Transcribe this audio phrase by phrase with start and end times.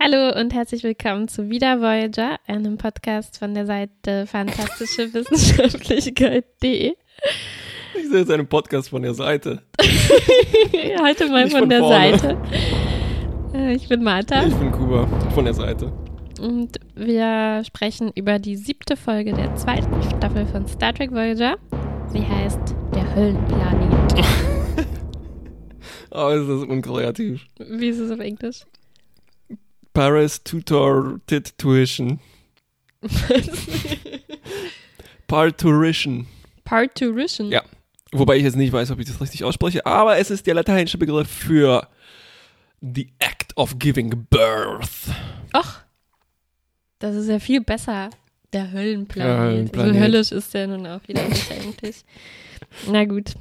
[0.00, 6.94] Hallo und herzlich willkommen zu Wieder Voyager, einem Podcast von der Seite fantastischewissenschaftlichkeit.de.
[8.00, 9.60] Ich sehe jetzt einen Podcast von der Seite.
[11.02, 12.16] Heute mal Nicht von, von der vorne.
[12.18, 12.36] Seite.
[13.54, 15.90] Äh, Ich bin Martha Ich bin Kuba von der Seite.
[16.40, 21.56] und wir sprechen über die siebte Folge der zweiten Staffel von Star Trek Voyager.
[22.12, 22.60] Sie heißt
[22.94, 24.14] Der Höllenplanet.
[26.10, 27.44] Oh, ist das unkreativ.
[27.58, 28.62] Wie ist es auf Englisch?
[29.98, 32.20] Paris Tutor Tit Tuition.
[35.26, 36.28] Parturition.
[36.62, 37.50] Parturition.
[37.50, 37.64] Ja.
[38.12, 40.98] Wobei ich jetzt nicht weiß, ob ich das richtig ausspreche, aber es ist der lateinische
[40.98, 41.88] Begriff für
[42.80, 45.12] the act of giving birth.
[45.52, 45.82] Ach,
[47.00, 48.10] das ist ja viel besser.
[48.52, 49.28] Der Höllenplanet.
[49.28, 49.94] Der Höllenplanet.
[49.94, 52.04] So höllisch ist der nun auch wieder nicht eigentlich.
[52.86, 53.34] Na gut.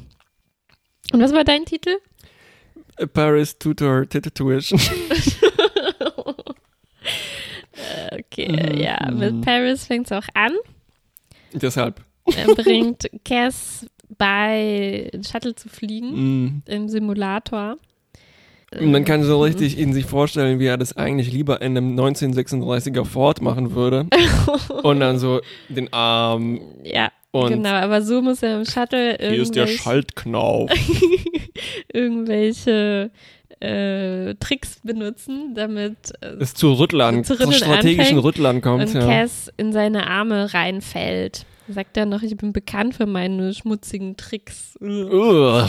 [1.13, 1.97] Und was war dein Titel?
[3.13, 4.79] Paris Tutor Tit Tuition.
[4.79, 5.47] Äh,
[8.11, 8.77] Okay, Mhm.
[8.79, 10.53] ja, mit Paris fängt es auch an.
[11.53, 12.01] Deshalb.
[12.35, 13.85] Er bringt Cass
[14.17, 16.61] bei, Shuttle zu fliegen Mm.
[16.65, 17.77] im Simulator.
[18.81, 19.25] Man kann Mhm.
[19.25, 23.73] so richtig in sich vorstellen, wie er das eigentlich lieber in einem 1936er Ford machen
[23.75, 24.07] würde.
[24.83, 29.41] Und dann so den Arm Ja, und genau, aber so muss er im Shuttle hier
[29.41, 30.69] ist der Schaltknauf.
[31.93, 33.11] irgendwelche
[33.59, 38.87] äh, Tricks benutzen, damit äh, Es zu Rüttlern, Zu zu, strategischen Rüttlern kommt.
[38.87, 39.05] und Ja.
[39.05, 41.45] Cass in seine Arme reinfällt.
[41.69, 44.77] Sagt er noch, ich bin bekannt für meine schmutzigen Tricks.
[44.81, 45.67] Ugh.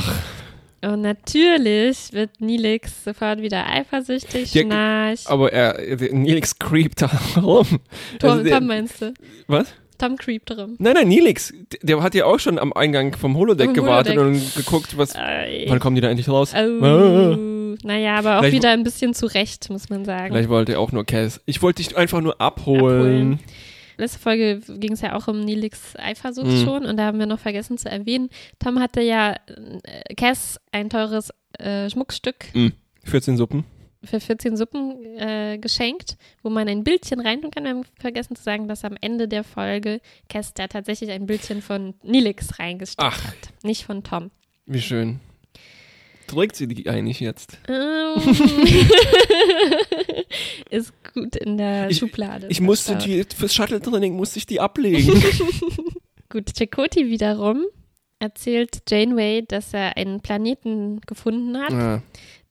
[0.80, 5.12] Und natürlich wird Nilix sofort wieder eifersüchtig, Ja.
[5.24, 7.66] Aber er, der Nilix creept da rum.
[8.20, 9.12] Tom, Also der- Tom meinst du?
[9.48, 9.66] was?
[9.98, 10.76] Tom creept rum.
[10.78, 11.52] Nein, nein, Nilix.
[11.82, 14.40] Der, hat ja auch schon am Eingang vom Holodeck Vom gewartet Holodeck.
[14.42, 15.16] und geguckt, was.
[15.16, 16.54] Äh, Wann kommen die da endlich raus?
[16.54, 16.80] oh,
[17.82, 20.32] naja, aber auch wieder ein bisschen zurecht, muss man sagen.
[20.32, 21.40] Vielleicht wollte er auch nur Cass.
[21.46, 22.78] Ich wollte dich einfach nur abholen.
[22.78, 23.38] Abholen.
[23.96, 26.64] Letzte Folge ging es ja auch um Nilix Eifersucht Mhm.
[26.64, 28.28] schon und da haben wir noch vergessen zu erwähnen,
[28.60, 32.46] Tom hatte ja äh, Cass ein teures äh, Schmuckstück
[33.04, 33.64] 14 Suppen.
[34.04, 37.64] für 14 Suppen äh, geschenkt, wo man ein Bildchen reintun kann.
[37.64, 41.60] Wir haben vergessen zu sagen, dass am Ende der Folge Cass da tatsächlich ein Bildchen
[41.60, 43.24] von Nilix reingesteckt Ach.
[43.26, 44.30] hat, nicht von Tom.
[44.66, 45.18] Wie schön.
[46.28, 47.58] Trägt sie die eigentlich jetzt?
[47.68, 48.20] Ähm,
[50.70, 52.46] Ist gut in der Ich- Schublade.
[52.50, 55.12] Ich musste die, fürs Shuttle-Training musste ich die ablegen.
[56.30, 57.64] Gut, Chakoti wiederum
[58.18, 62.02] erzählt Janeway, dass er einen Planeten gefunden hat, ah,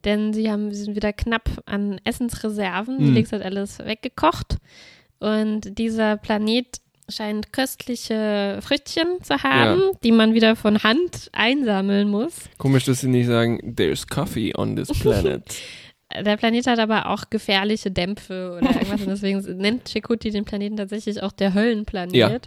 [0.05, 2.97] denn sie haben sie sind wieder knapp an Essensreserven.
[2.97, 3.05] Hm.
[3.07, 4.57] Felix hat alles weggekocht
[5.19, 12.49] und dieser Planet scheint köstliche Früchtchen zu haben, die man wieder von Hand einsammeln muss.
[12.57, 15.43] komisch, dass sie nicht sagen, there's coffee on this planet.
[16.15, 20.77] Der Planet hat aber auch gefährliche Dämpfe oder irgendwas und deswegen nennt Chakoti den Planeten
[20.77, 22.15] tatsächlich auch der Höllenplanet.
[22.15, 22.39] Ja.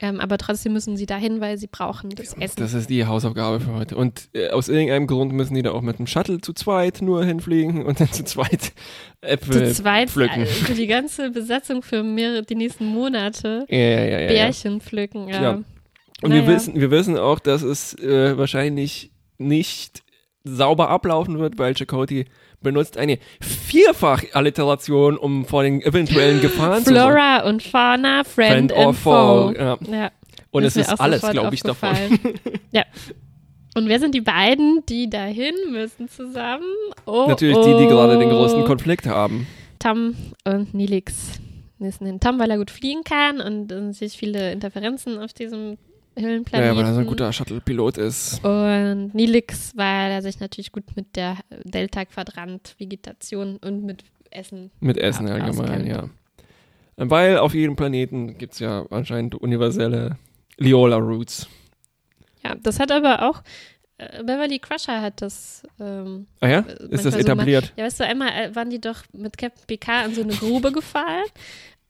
[0.00, 2.56] Ähm, aber trotzdem müssen sie dahin, weil sie brauchen das Essen.
[2.60, 3.96] Das ist die Hausaufgabe für heute.
[3.96, 7.24] Und äh, aus irgendeinem Grund müssen die da auch mit dem Shuttle zu zweit nur
[7.24, 8.72] hinfliegen und dann zu zweit
[9.20, 10.42] Äpfel zu zweit pflücken.
[10.42, 14.26] äh, für die ganze Besatzung für mehrere, die nächsten Monate Ja, ja, ja, ja, ja.
[14.28, 15.28] Bärchen pflücken.
[15.28, 15.42] Ja.
[15.42, 15.50] Ja.
[16.22, 16.46] Und Naja.
[16.46, 20.02] wir, wissen, wir wissen auch, dass es äh, wahrscheinlich nicht
[20.44, 22.26] sauber ablaufen wird, weil Chakotay
[22.60, 27.12] benutzt eine Vierfach-Alliteration, um vor den eventuellen Gefahren zu sorgen.
[27.12, 29.54] Flora und Fauna, Friend, Friend or foe.
[29.56, 29.78] Ja.
[29.90, 30.10] Ja,
[30.50, 31.90] Und es ist alles, glaube ich, davon.
[32.72, 32.84] ja.
[33.76, 36.64] Und wer sind die beiden, die dahin müssen zusammen?
[37.06, 37.64] Oh, Natürlich oh.
[37.64, 39.46] die, die gerade den größten Konflikt haben.
[39.78, 41.40] Tom und Nilix
[41.78, 42.20] müssen hin.
[42.20, 45.78] Tom, weil er gut fliegen kann und äh, sich viele Interferenzen auf diesem
[46.18, 46.74] Höhlenplaneten.
[46.74, 48.44] Naja, weil er so ein guter Shuttle-Pilot ist.
[48.44, 54.70] Und Nilix, weil er sich natürlich gut mit der Delta-Quadrant, Vegetation und mit Essen.
[54.80, 55.88] Mit Essen Ja, allgemein, auskennt.
[55.88, 56.08] ja.
[56.96, 60.18] Weil auf jedem Planeten gibt es ja anscheinend universelle
[60.58, 61.48] Liola-Roots.
[62.44, 63.42] Ja, das hat aber auch
[63.98, 65.62] äh, Beverly Crusher hat das.
[65.78, 66.60] Ähm, Ah ja?
[66.62, 67.72] manchmal Ist das so etabliert?
[67.76, 70.72] ja, weißt du, einmal äh, waren die doch mit Captain Picard in so eine Grube
[70.72, 71.24] gefallen.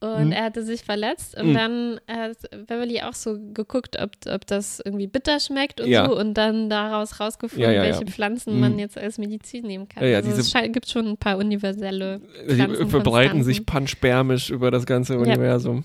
[0.01, 0.31] Und Mhm.
[0.31, 1.53] er hatte sich verletzt und Mhm.
[1.53, 2.37] dann hat
[2.67, 6.07] Beverly auch so geguckt, ob, ob das irgendwie bitter schmeckt und Ja.
[6.07, 8.59] so und dann daraus rausgefunden, Ja, ja, welche Pflanzen Mhm.
[8.59, 10.03] man jetzt als Medizin nehmen kann.
[10.03, 13.43] Ja, also es gibt schon ein paar universelle Sie Pflanzen, verbreiten Konstanzen.
[13.43, 15.83] sich panspermisch über das ganze Universum.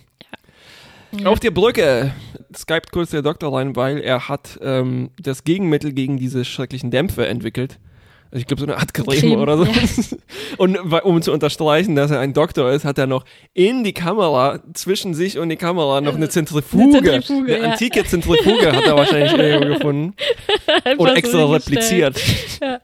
[1.24, 2.12] Auf der Brücke
[2.54, 7.26] skypt kurz der Doktor rein, weil er hat ähm, das Gegenmittel gegen diese schrecklichen Dämpfe
[7.26, 7.78] entwickelt.
[8.36, 9.64] Ich glaube, so eine Art Creme, Creme, oder so.
[9.64, 9.72] ja.
[10.58, 13.24] Und um zu unterstreichen, dass er ein Doktor ist, hat er noch
[13.54, 16.98] in die Kamera, zwischen sich und die Kamera, noch eine Zentrifuge.
[16.98, 17.70] Eine Zentrifuge, eine ja.
[17.72, 20.14] antike Zentrifuge hat er wahrscheinlich irgendwo gefunden.
[20.98, 21.66] Und so extra hingestellt.
[21.66, 22.20] repliziert.
[22.60, 22.80] Ja.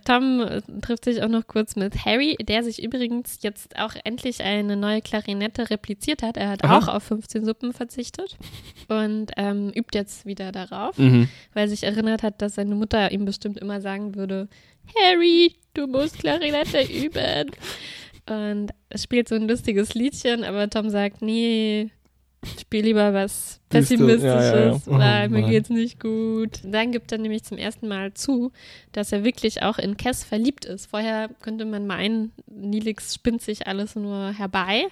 [0.00, 4.42] Tom äh, trifft sich auch noch kurz mit Harry, der sich übrigens jetzt auch endlich
[4.42, 6.36] eine neue Klarinette repliziert hat.
[6.36, 6.78] Er hat Aha.
[6.78, 8.36] auch auf 15 Suppen verzichtet
[8.88, 11.28] und ähm, übt jetzt wieder darauf, Mhm.
[11.54, 14.48] weil er sich erinnert hat, dass seine Mutter ihm bestimmt immer sagen würde,
[14.96, 17.50] Harry, du musst Klarinette üben.
[18.28, 21.90] Und es spielt so ein lustiges Liedchen, aber Tom sagt, nee,
[22.60, 24.80] spiel lieber was Pessimistisches, ja, ja, ja.
[24.86, 25.50] Oh, weil mir Mann.
[25.50, 26.60] geht's nicht gut.
[26.64, 28.52] Dann gibt er nämlich zum ersten Mal zu,
[28.92, 30.86] dass er wirklich auch in Cass verliebt ist.
[30.86, 34.86] Vorher könnte man meinen, Nilix spinnt sich alles nur herbei.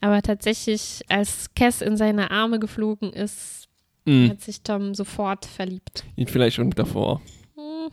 [0.00, 3.68] Aber tatsächlich, als Cass in seine Arme geflogen ist,
[4.04, 4.30] Mhm.
[4.30, 6.04] hat sich Tom sofort verliebt.
[6.26, 7.20] Vielleicht schon davor.
[7.56, 7.90] Hm.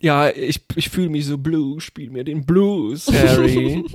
[0.00, 3.84] Ja, ich, ich fühle mich so blue, spiel mir den Blues, Harry.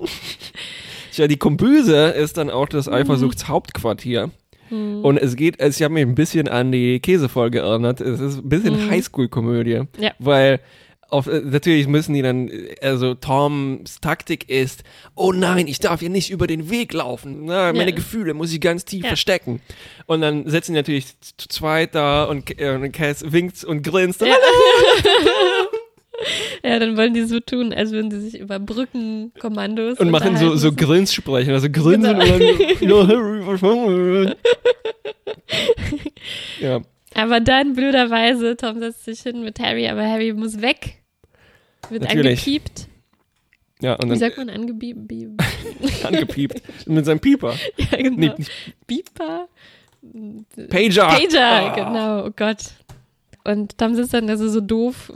[1.13, 4.31] Tja, die Kombüse ist dann auch das Eifersuchtshauptquartier.
[4.69, 5.03] Hm.
[5.03, 8.01] Und es geht, ich habe mich ein bisschen an die Käsefolge erinnert.
[8.01, 8.89] Es ist ein bisschen Mhm.
[8.91, 9.81] Highschool-Komödie.
[9.97, 10.11] Ja.
[10.19, 10.59] Weil
[11.11, 12.51] auf, natürlich müssen die dann,
[12.83, 14.83] also Toms Taktik ist,
[15.15, 17.45] oh nein, ich darf hier nicht über den Weg laufen.
[17.45, 17.95] Na, meine Ja.
[17.95, 19.07] Gefühle muss ich ganz tief Ja.
[19.07, 19.59] verstecken.
[20.05, 24.21] Und dann sitzen die natürlich zu zweit da und, äh, und Cass winkt und grinst.
[24.21, 24.27] Ja.
[26.63, 30.55] ja, dann wollen die so tun, als würden sie sich über Brückenkommandos Und machen so,
[30.55, 30.71] so.
[30.73, 32.19] Grinssprechen, also grinsen
[32.79, 33.01] Genau.
[33.01, 34.35] und dann,
[36.59, 36.81] ja,
[37.15, 40.95] Aber dann blöderweise, Tom setzt sich hin mit Harry, aber Harry muss weg.
[41.89, 42.39] Wird Natürlich.
[42.45, 42.87] angepiept.
[43.81, 44.99] ja, und Wie dann sagt man angepiept?
[46.03, 47.55] angepiept mit seinem Pieper.
[47.77, 48.17] ja, genau.
[48.37, 48.45] Nee,
[48.85, 49.47] Beeper?
[50.69, 51.07] Pager.
[51.07, 51.73] Pager, Ah.
[51.75, 52.57] genau, oh Gott.
[53.43, 55.11] Und Tom sitzt dann also so doof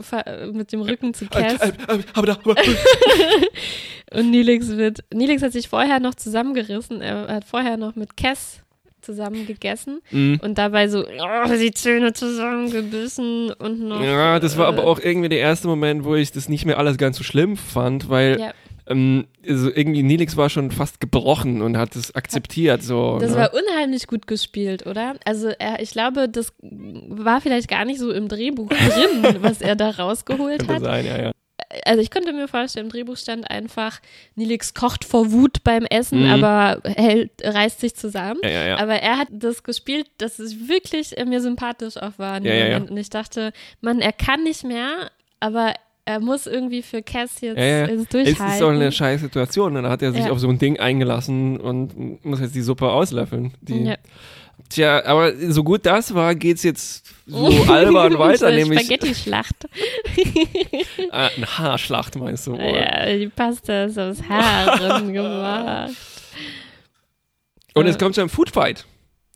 [0.52, 1.60] mit dem Rücken zu Äh, Cass.
[1.60, 2.54] äh, äh, aber da, aber,
[4.12, 7.00] Und Nilix wird, Nilix hat sich vorher noch zusammengerissen.
[7.00, 8.60] Er hat vorher noch mit Cass
[9.00, 10.40] zusammen gegessen Mhm.
[10.42, 14.02] und dabei so oh, die Zähne zusammengebissen und noch.
[14.02, 16.78] Ja, das war äh, aber auch irgendwie der erste Moment, wo ich das nicht mehr
[16.78, 18.52] alles ganz so schlimm fand, weil Ja,
[18.86, 22.82] ähm, also irgendwie Nilix war schon fast gebrochen und hat es akzeptiert.
[22.82, 23.36] So, das ne?
[23.38, 25.14] war unheimlich gut gespielt, oder?
[25.24, 29.76] Also er, ich glaube, das war vielleicht gar nicht so im Drehbuch drin, was er
[29.76, 30.82] da rausgeholt hat.
[30.82, 31.32] sein, ja, ja.
[31.86, 34.00] Also ich könnte mir vorstellen, im Drehbuch stand einfach,
[34.36, 36.44] Nilix kocht vor Wut beim Essen, Mhm.
[36.44, 38.40] aber hält, reißt sich zusammen.
[38.44, 38.76] Ja.
[38.76, 42.36] Aber er hat das gespielt, dass es wirklich äh, mir sympathisch auch war.
[42.36, 45.10] Und ich dachte, man, er kann nicht mehr,
[45.40, 45.74] aber
[46.06, 47.86] er muss irgendwie für Cass jetzt, Ja, ja.
[47.86, 48.46] jetzt Es durchhalten.
[48.54, 49.74] ist doch eine scheiß Situation.
[49.74, 50.30] Dann hat er sich Ja.
[50.32, 53.54] auf so ein Ding eingelassen und muss jetzt die Suppe auslöffeln.
[53.60, 53.96] Die, Ja.
[54.68, 59.56] Tja, aber so gut das war, geht's jetzt so albern weiter, So nämlich Spaghetti-Schlacht.
[60.16, 62.60] äh, eine Haarschlacht, meinst du wohl?
[62.60, 65.90] ja, die Pasta ist aus Haaren gemacht.
[67.74, 67.88] Und Äh.
[67.90, 68.84] es kommt zu einem Foodfight.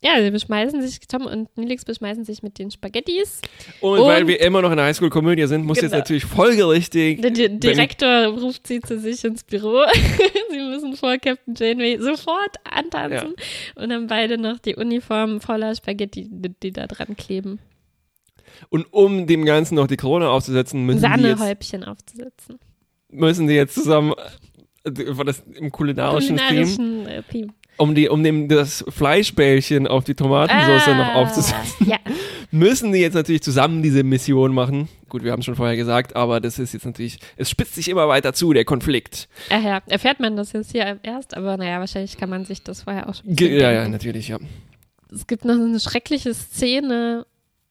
[0.00, 3.41] Ja, sie beschmeißen sich, Tom und Nilix beschmeißen sich mit den Spaghettis.
[3.81, 5.99] Und, Und- weil wir immer noch in der Highschool-Komödie sind, muss jetzt Genau.
[5.99, 7.21] natürlich folgerichtig.
[7.21, 9.83] Der Di Direktor ruft sie zu sich ins Büro.
[10.50, 13.35] sie müssen vor Captain Janeway sofort antanzen
[13.75, 17.59] und haben beide noch die Uniform voller Spaghetti, die, die da dran kleben.
[18.71, 22.59] Und um dem Ganzen noch die Krone aufzusetzen, müssen jetzt, Sahnehäubchen aufzusetzen.
[23.11, 24.15] müssen die jetzt zusammen,
[24.85, 27.53] äh, war das im kulinarischen Theme, Kulinarischen äh, Theme.
[27.79, 31.97] Um, die, um dem das Fleischbällchen auf die Tomatensauce noch Ah, aufzusetzen, Ja,
[32.51, 34.89] müssen die jetzt natürlich zusammen diese Mission machen.
[35.09, 37.89] Gut, wir haben es schon vorher gesagt, aber das ist jetzt natürlich, es spitzt sich
[37.89, 39.29] immer weiter zu, der Konflikt.
[39.49, 42.82] äh, ja, erfährt man das jetzt hier erst, aber naja, wahrscheinlich kann man sich das
[42.82, 44.39] vorher auch schon Ge ja, ja, natürlich, ja.
[45.13, 47.25] Es gibt noch eine schreckliche Szene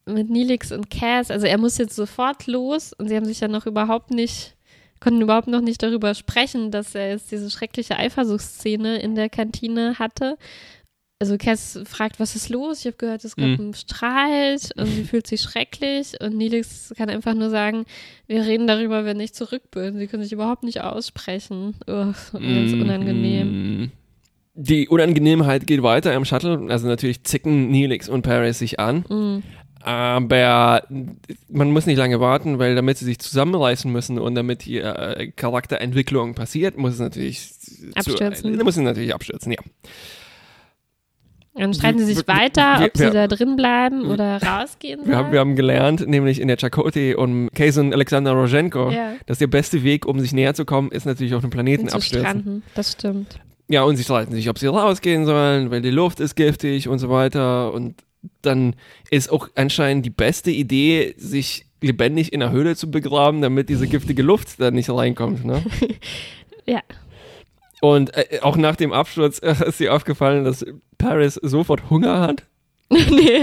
[0.07, 1.29] mit Nilix und Cass.
[1.29, 4.55] Also er muss jetzt sofort los und sie haben sich ja noch überhaupt nicht,
[4.99, 9.99] konnten überhaupt noch nicht darüber sprechen, dass er jetzt diese schreckliche Eifersuchtsszene in der Kantine
[9.99, 10.37] hatte.
[11.19, 12.81] Also Cass fragt, was ist los?
[12.81, 13.59] Ich habe gehört, es gab Mhm.
[13.59, 17.85] einen Streit und sie fühlt sich schrecklich und Nilix kann einfach nur sagen,
[18.27, 19.97] wir reden darüber, wenn ich zurück bin.
[19.97, 21.75] Sie können sich überhaupt nicht aussprechen.
[21.87, 23.81] Ugh, ganz unangenehm.
[23.83, 23.91] Mm.
[24.59, 26.67] Die Unangenehmheit geht weiter im Shuttle.
[26.69, 28.97] Also natürlich zicken Neelix und Paris sich an.
[29.09, 29.43] Mm.
[29.87, 30.83] Aber
[31.47, 35.31] man muss nicht lange warten, weil damit sie sich zusammenreißen müssen und damit die äh,
[35.31, 37.49] Charakterentwicklung passiert, muss es natürlich
[37.95, 38.57] Abstürzen.
[38.57, 39.59] Zu, muss es natürlich abstürzen, ja.
[41.55, 45.15] Dann streiten sie sich weiter, wir- ob sie wir- da drin bleiben oder rausgehen Wir
[45.15, 45.31] haben, sollen.
[45.33, 49.13] wir haben gelernt, nämlich in der Chakotay und Case und Alexander Rozhenko, Ja.
[49.25, 52.19] dass der beste Weg, um sich näher zu kommen, ist natürlich auf dem Planeten abstürzen.
[52.19, 53.39] stranden, das stimmt.
[53.69, 56.99] Ja, und sie streiten sich, ob sie rausgehen sollen, weil die Luft ist giftig und
[56.99, 57.73] so weiter.
[57.73, 57.95] Und
[58.41, 58.75] dann
[59.11, 63.87] ist auch anscheinend die beste Idee, sich lebendig in der Höhle zu begraben, damit diese
[63.87, 65.45] giftige Luft da nicht reinkommt.
[65.45, 65.63] Ne?
[66.65, 66.81] Ja.
[67.79, 70.65] Und äh, auch nach dem Absturz äh, ist dir aufgefallen, dass
[70.97, 72.43] Paris sofort Hunger hat.
[72.89, 73.39] nee.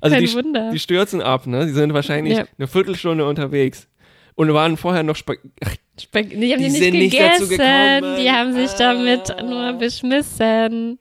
[0.00, 0.70] Also Kein die, Wunder.
[0.72, 1.66] die stürzen ab, ne?
[1.66, 2.44] Die sind wahrscheinlich Ja.
[2.58, 3.88] eine Viertelstunde unterwegs.
[4.36, 7.48] Und waren vorher noch Ach, Spag die haben Die nicht nicht dazu gegessen.
[8.00, 8.16] gekommen.
[8.20, 9.42] die haben sich damit Ah.
[9.42, 10.98] nur beschmissen.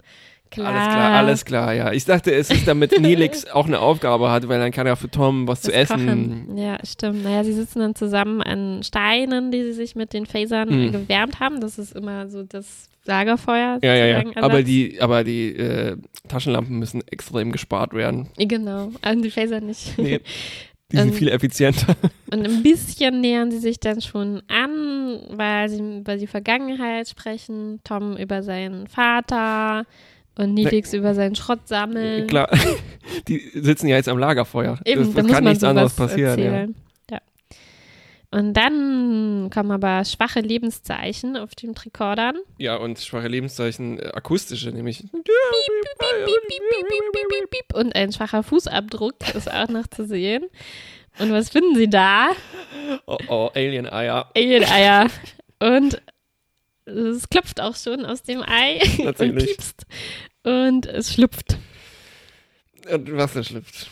[0.51, 0.67] Klar.
[0.73, 1.91] Alles klar, alles klar, ja.
[1.93, 5.09] Ich dachte, es ist damit Nilix auch eine Aufgabe hat, weil dann kann er für
[5.09, 6.45] Tom was zu Das essen.
[6.47, 6.57] Kochen.
[6.57, 7.23] Ja, stimmt.
[7.23, 10.91] Naja, sie sitzen dann zusammen an Steinen, die sie sich mit den Phasern Hm.
[10.91, 11.61] gewärmt haben.
[11.61, 13.79] Das ist immer so das Lagerfeuer.
[13.83, 14.17] Ja, ja, ja.
[14.21, 14.67] sozusagen, Aber Ersatz.
[14.67, 18.27] die, aber die äh, Taschenlampen müssen extrem gespart werden.
[18.37, 19.97] Genau, an die Phaser nicht.
[19.97, 20.19] Nee,
[20.91, 21.95] die sind Ähm, viel effizienter.
[22.31, 27.79] Und ein bisschen nähern sie sich dann schon an, weil sie über die Vergangenheit sprechen.
[27.83, 29.85] Tom über seinen Vater
[30.39, 32.27] und Nilix über seinen Schrott sammeln.
[32.27, 32.49] Klar,
[33.27, 34.79] die sitzen ja jetzt am Lagerfeuer.
[34.85, 36.39] Eben, das da das muss kann nichts anderes passieren.
[36.39, 37.17] Ja.
[37.17, 37.21] Ja.
[38.31, 42.37] Und dann kommen aber schwache Lebenszeichen auf den Trikordern.
[42.57, 44.99] ja, und schwache Lebenszeichen, äh, akustische, nämlich.
[44.99, 45.23] Piep,
[47.27, 47.73] piep, piep.
[47.73, 50.45] Und ein schwacher Fußabdruck ist auch noch zu sehen.
[51.19, 52.29] Und was finden sie da?
[53.07, 54.31] Oh, oh Alien-Eier.
[54.33, 55.07] Alien-Eier.
[55.59, 56.01] Und
[56.85, 59.45] es klopft auch schon aus dem Ei und Natürlich.
[59.47, 59.85] piepst.
[60.43, 61.57] Und es schlüpft.
[62.91, 63.89] Und was da schlüpft.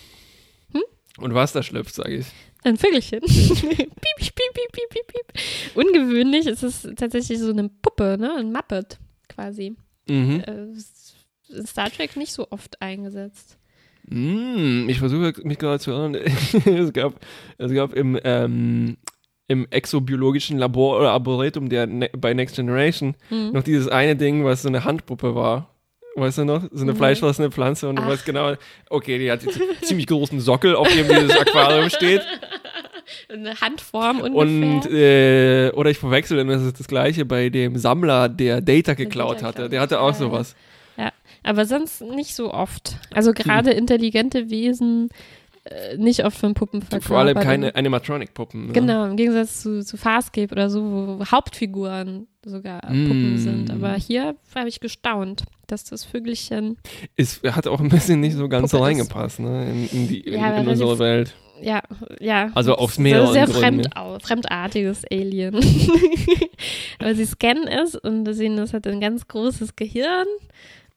[0.72, 0.84] Hm?
[1.18, 2.28] Und was da schlüpft, sage ich.
[2.64, 3.22] Ein Vögelchen.
[3.26, 5.42] piep, piep, piep, piep, piep, piep.
[5.76, 8.36] Ungewöhnlich ist es tatsächlich so eine Puppe, ne?
[8.38, 8.98] Ein Muppet
[9.30, 9.76] quasi.
[10.08, 10.42] Mhm.
[10.46, 13.58] Äh, Star Trek nicht so oft eingesetzt.
[14.10, 16.16] Mm, ich versuche mich gerade zu erinnern.
[16.66, 17.20] es, gab,
[17.58, 18.98] es gab im, ähm,
[19.48, 23.52] im exobiologischen Labor oder Arboretum der ne bei Next Generation Hm.
[23.52, 25.77] noch dieses eine Ding, was so eine Handpuppe war.
[26.20, 26.64] Weißt du noch?
[26.72, 26.98] So eine Mhm.
[26.98, 28.08] fleischfressende Pflanze und du Ach.
[28.08, 28.54] weißt genau,
[28.90, 32.22] okay, die hat jetzt einen ziemlich großen Sockel, auf dem dieses Aquarium steht.
[33.30, 34.42] Eine Handform ungefähr.
[34.42, 38.96] Und, äh, oder ich verwechsel, und das ist das gleiche bei dem Sammler, der Data
[38.96, 39.70] geklaut Data hatte.
[39.70, 40.18] Der hatte hat, auch ja, ja.
[40.20, 40.56] sowas.
[41.44, 42.98] Aber sonst nicht so oft.
[43.14, 45.10] Also gerade intelligente Wesen
[45.98, 47.08] nicht oft von Puppen verkörpert.
[47.08, 48.68] Vor allem keine Animatronic-Puppen.
[48.68, 48.74] Ne?
[48.74, 50.82] Genau, im Gegensatz zu, zu Farscape oder so,
[51.20, 53.38] wo Hauptfiguren sogar Puppen Mm.
[53.38, 53.72] sind.
[53.72, 56.78] Aber hier habe ich gestaunt, dass das Vögelchen,
[57.16, 59.70] Es hat auch ein bisschen nicht so ganz so Puppe reingepasst, ne?
[59.70, 61.36] In, in, die, in, Ja, in unsere die- Welt.
[61.62, 61.82] ja,
[62.22, 62.50] ja.
[62.56, 63.96] Also aufs so mehreren Sehr Gründen, fremd ne?
[63.98, 65.56] au- fremdartiges Alien.
[67.00, 70.28] Aber sie scannen es und sehen, es hat ein ganz großes Gehirn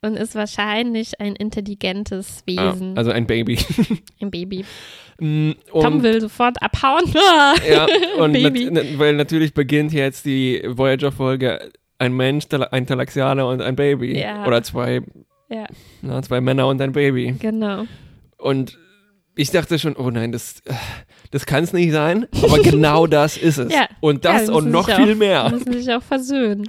[0.02, 3.58] und ist wahrscheinlich ein intelligentes Ah, Wesen, also ein Baby.
[4.20, 4.64] ein Baby.
[5.20, 7.04] Mm, Tom und, will sofort abhauen.
[7.70, 7.86] ja,
[8.18, 8.70] und Baby.
[8.70, 14.18] nat- weil natürlich beginnt jetzt die Voyager-Folge ein Mensch, ein Talaxianer und ein Baby.
[14.18, 14.46] Ja.
[14.46, 15.02] Oder zwei,
[15.50, 15.66] ja,
[16.00, 17.34] na, zwei Männer und ein Baby.
[17.38, 17.84] genau.
[18.38, 18.78] Und
[19.36, 20.62] ich dachte schon, oh nein, das,
[21.30, 22.26] das kann es nicht sein.
[22.42, 23.72] Aber genau das ist es.
[23.72, 23.86] Ja.
[24.00, 25.50] Und Ja, das die und noch viel auch, mehr.
[25.50, 26.68] Müssen sich auch versöhnen.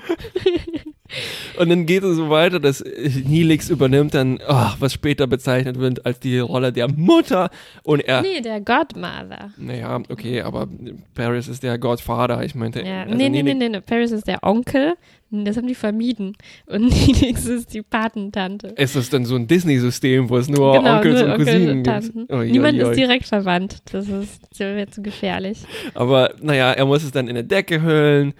[1.57, 2.83] Und dann geht es so weiter, dass
[3.25, 7.49] Nilix übernimmt dann, oh, was später bezeichnet wird als die Rolle der Mutter.
[7.83, 9.51] Und er, Nee, der Godmother.
[9.57, 10.67] naja, okay, aber
[11.13, 12.43] Paris ist der Godfather.
[12.43, 13.03] Ich meinte, Ja.
[13.03, 13.81] also nee, nee, nee, nee, nee.
[13.81, 14.95] Paris ist der Onkel.
[15.33, 16.35] Das haben die vermieden.
[16.65, 18.67] Und Nilix ist die Patentante.
[18.75, 21.77] Ist das dann so ein Disney-System, wo es nur genau, Onkels nur und Onkel Cousinen
[21.77, 22.31] und gibt?
[22.33, 22.89] Oi, Niemand oi, oi.
[22.91, 23.77] ist direkt verwandt.
[23.93, 25.59] Das ist zu gefährlich.
[25.93, 28.33] Aber naja, er muss es dann in eine Decke hüllen.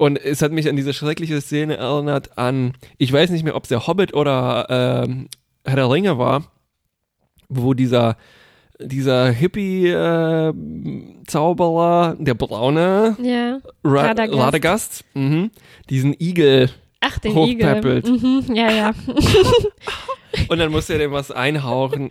[0.00, 3.64] Und es hat mich an diese schreckliche Szene erinnert an, ich weiß nicht mehr, ob
[3.64, 5.28] es der Hobbit oder ähm,
[5.62, 6.44] Herr der Ringe war,
[7.50, 8.16] wo dieser,
[8.78, 13.58] dieser Hippie-Zauberer, der Braune, Ja.
[13.84, 14.40] Ra Radagast.
[14.40, 15.50] Radagast, mhm,
[15.90, 17.68] diesen Igel, Ach, den Igel.
[17.68, 18.08] Hochpäppelt.
[18.08, 18.92] Mhm, ja, ja.
[20.48, 22.08] und dann muss er dem was einhauchen.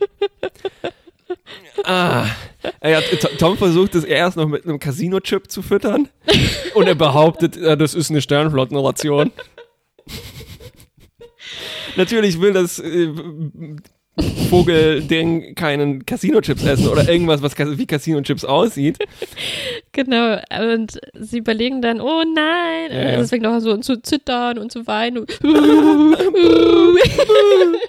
[1.84, 2.26] Ah,
[2.84, 3.02] ja,
[3.38, 6.10] Tom versucht es erst noch mit einem Casino-Chip zu füttern
[6.74, 9.32] und er behauptet, äh, das ist eine Sternflottenration.
[11.96, 13.10] Natürlich will das äh,
[14.50, 18.98] Vogelding keinen Casino-Chips essen oder irgendwas, was wie Casino-Chips aussieht.
[19.92, 20.38] Genau.
[20.74, 22.92] Und sie überlegen dann, oh nein.
[22.92, 23.20] Ja, ja.
[23.20, 25.26] Es fängt auch so an zu zittern und zu weinen.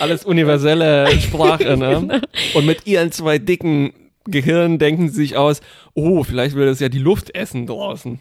[0.00, 2.22] Alles universelle Sprache, ne?
[2.54, 3.92] Und mit ihren zwei dicken
[4.24, 5.60] Gehirnen denken sie sich aus,
[5.94, 8.20] oh, vielleicht will das ja die Luft essen draußen.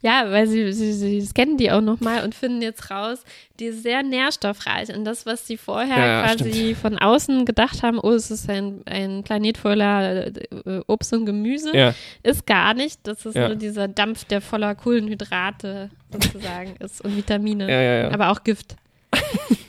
[0.00, 3.22] Ja, weil sie, sie, sie scannen die auch nochmal und finden jetzt raus,
[3.60, 4.94] die ist sehr nährstoffreich.
[4.94, 8.82] Und das, was sie vorher Ja, quasi von außen gedacht haben, oh, es ist ein,
[8.86, 11.94] ein Planet voller äh, Obst und Gemüse, Ja.
[12.22, 13.00] ist gar nicht.
[13.04, 13.48] Das ist Ja.
[13.48, 18.10] nur dieser Dampf, der voller Kohlenhydrate sozusagen ist und Vitamine.
[18.12, 18.76] Aber auch Gift.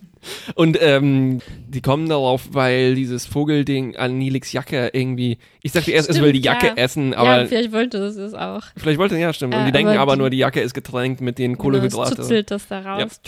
[0.55, 5.37] Und ähm, die kommen darauf, weil dieses Vogelding an Nilix Jacke irgendwie.
[5.61, 6.73] Ich dachte erst, es Stimmt, will die Jacke ja.
[6.75, 8.63] essen, ja, aber vielleicht wollte es es auch.
[8.77, 9.53] vielleicht wollte ja stimmt.
[9.53, 11.63] Und Äh, die denken aber aber die- nur, die Jacke ist getränkt mit den Genau,
[11.63, 12.13] Kohlenhydraten.
[12.13, 13.19] Es zuzelt das da raus.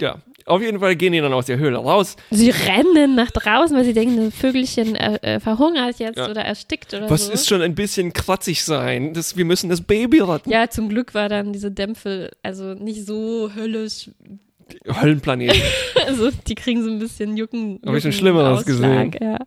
[0.00, 0.18] Ja.
[0.46, 2.16] Auf jeden Fall gehen die dann aus der Höhle raus.
[2.30, 6.28] Sie rennen nach draußen, weil sie denken, das Vögelchen äh, äh, verhungert jetzt Ja.
[6.30, 7.32] oder erstickt oder Was so.
[7.32, 9.12] ist schon ein bisschen kratzig sein?
[9.14, 10.50] Das, wir müssen das Baby retten.
[10.50, 14.10] ja, zum Glück war dann diese Dämpfe also nicht so höllisch.
[15.00, 15.54] Höllenplanet.
[16.06, 17.80] Also die kriegen so ein bisschen Jucken.
[17.86, 19.12] Hab ich schon Schlimmeres gesehen.
[19.20, 19.38] Ja.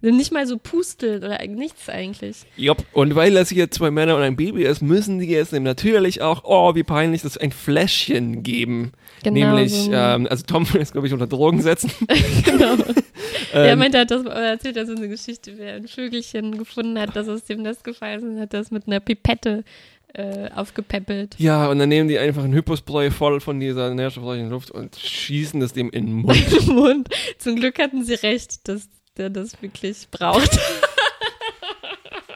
[0.00, 2.44] Nicht mal so pusteln oder nichts eigentlich.
[2.56, 2.84] Jupp.
[2.92, 6.22] Und weil das hier zwei Männer und ein Baby ist, müssen die es ihm natürlich
[6.22, 8.92] auch, oh, wie peinlich, das ein Fläschchen geben.
[9.24, 9.56] Genau.
[9.56, 11.90] Nämlich, so ähm, also Tom will es, glaube ich, unter Drogen setzen.
[12.44, 12.76] genau.
[13.52, 15.88] er Ähm, meinte, er hat das, er erzählt er so eine Geschichte, wie er ein
[15.88, 19.64] Vögelchen gefunden hat, das aus dem Nest gefallen ist und hat das mit einer Pipette
[20.14, 21.34] äh, aufgepäppelt.
[21.38, 25.60] ja, und dann nehmen die einfach ein Hypospray voll von dieser nährstoffreichen Luft und schießen
[25.60, 26.66] das dem in den Mund.
[26.68, 27.08] Mund.
[27.38, 28.88] Zum Glück hatten sie recht, dass
[29.18, 30.58] der das wirklich braucht.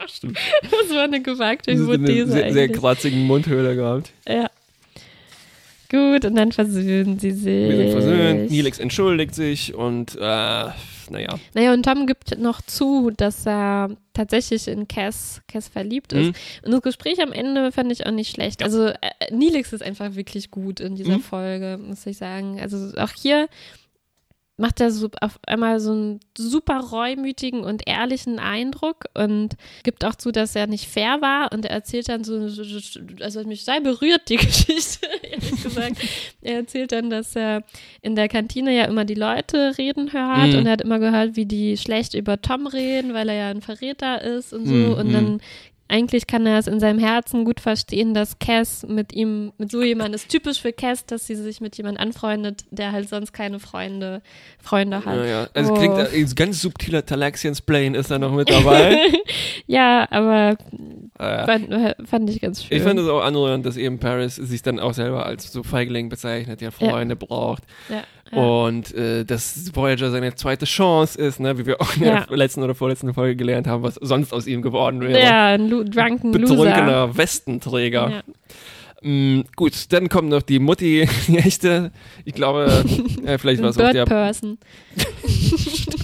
[0.07, 0.37] Stimmt.
[0.63, 2.79] Das war eine gewagte ist eine Hypothese sehr, sehr eigentlich.
[2.81, 4.11] kratzigen Mundhöhle gehabt.
[4.27, 4.49] ja.
[5.89, 7.69] Gut, und dann versöhnen sie sich.
[7.69, 11.39] Wir sind versöhnt, Nilix entschuldigt sich und, äh, naja.
[11.53, 16.25] Naja, und Tom gibt noch zu, dass er tatsächlich in Cass, Cass verliebt ist.
[16.29, 16.33] Mhm.
[16.65, 18.63] Und das Gespräch am Ende fand ich auch nicht schlecht.
[18.63, 18.95] Also äh,
[19.31, 21.21] Nilix ist einfach wirklich gut in dieser Mhm.
[21.21, 22.59] Folge, muss ich sagen.
[22.59, 23.47] Also auch hier
[24.55, 30.13] macht er so auf einmal so einen super reumütigen und ehrlichen Eindruck und gibt auch
[30.13, 32.35] zu, dass er nicht fair war und er erzählt dann so,
[33.19, 35.95] also hat mich sehr berührt, die Geschichte, ehrlich gesagt.
[36.41, 37.63] Er erzählt dann, dass er
[38.03, 40.57] in der Kantine ja immer die Leute reden hört Mhm.
[40.59, 43.61] und er hat immer gehört, wie die schlecht über Tom reden, weil er ja ein
[43.61, 45.41] Verräter ist und so Mhm, und dann
[45.87, 49.83] eigentlich kann er es in seinem Herzen gut verstehen, dass Cass mit ihm, mit so
[49.83, 53.59] jemand ist typisch für Cass, dass sie sich mit jemand anfreundet, der halt sonst keine
[53.59, 54.21] Freunde,
[54.61, 55.17] Freunde hat.
[55.17, 55.47] Ja, ja.
[55.53, 55.75] Also Oh.
[55.75, 58.97] klingt ganz subtiler Talaxians-Plane ist da noch mit dabei.
[59.67, 60.57] ja, aber
[61.19, 62.75] äh, fand, fand ich ganz schön.
[62.77, 66.09] ich fand es auch anrührend, dass eben Paris sich dann auch selber als so Feigling
[66.09, 67.63] bezeichnet, der Freunde braucht.
[67.89, 67.95] ja,
[68.31, 68.41] ja.
[68.41, 72.35] Und äh, dass Voyager seine zweite Chance ist, ne, wie wir auch in der Ja.
[72.35, 75.21] letzten oder vorletzten Folge gelernt haben, was sonst aus ihm geworden wäre.
[75.21, 76.55] ja, ein Lu drunken Loser.
[76.55, 78.09] Betrunkener Westenträger.
[78.09, 78.21] Ja.
[79.07, 81.91] Mm, gut, dann kommt noch die Mutti, die echte.
[82.25, 82.83] Ich glaube,
[83.25, 84.05] äh, vielleicht war es auch der.
[84.05, 84.57] Person.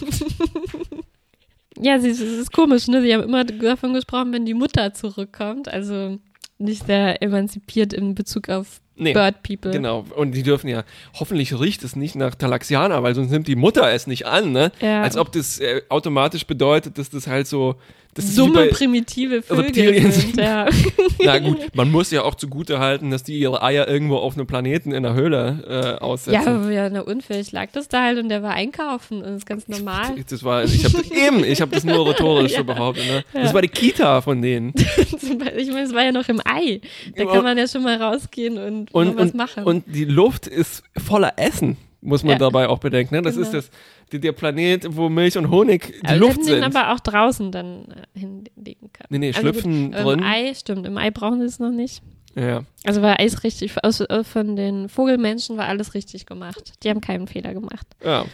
[1.79, 3.01] ja, sie, es ist komisch, ne?
[3.01, 5.67] Sie haben immer davon gesprochen, wenn die Mutter zurückkommt.
[5.67, 6.19] Also
[6.57, 9.71] nicht sehr emanzipiert in Bezug auf Nee, Bird People.
[9.71, 10.05] genau.
[10.17, 10.83] Und die dürfen ja,
[11.17, 14.73] hoffentlich riecht es nicht nach Talaxianer, weil sonst nimmt die Mutter es nicht an, ne?
[14.81, 15.03] Ja.
[15.03, 17.75] Als ob das äh, automatisch bedeutet, dass das halt so.
[18.15, 20.67] Das ist wie Summe primitive Vögel Reptilien sind, ja.
[21.23, 24.47] Na gut, man muss ja auch zugute halten, dass die ihre Eier irgendwo auf einem
[24.47, 26.33] Planeten in der Höhle äh, aussetzen.
[26.45, 29.35] Ja, aber ja, na unfähig lag das da halt und der war einkaufen und das
[29.37, 30.15] ist ganz normal.
[30.29, 32.57] Das war, ich habe eben, ich habe das nur rhetorisch Ja.
[32.59, 33.05] so behauptet.
[33.05, 33.23] Ne?
[33.33, 33.43] Ja.
[33.43, 34.73] Das war die Kita von denen.
[34.75, 36.81] Ich meine, es war ja noch im Ei.
[37.15, 37.31] Da Ja.
[37.31, 39.63] kann man ja schon mal rausgehen und, Und, was machen.
[39.65, 42.37] und die Luft ist voller Essen, muss man Ja.
[42.39, 43.15] dabei auch bedenken.
[43.15, 43.21] Ne?
[43.21, 43.45] Das Genau.
[43.47, 43.71] ist das,
[44.11, 46.55] die, der Planet, wo Milch und Honig die aber wir Luft sind.
[46.55, 47.85] den aber auch draußen dann
[48.15, 49.07] äh, hinlegen können.
[49.09, 50.19] nee, nee, Also schlüpfen gut, drin.
[50.19, 52.01] Im Ei, stimmt, im Ei brauchen sie es noch nicht.
[52.35, 52.63] Ja.
[52.85, 56.73] Also war Eis richtig, aus, äh, von den Vogelmenschen war alles richtig gemacht.
[56.83, 57.87] Die haben keinen Fehler gemacht.
[58.03, 58.21] ja.
[58.21, 58.25] Äh,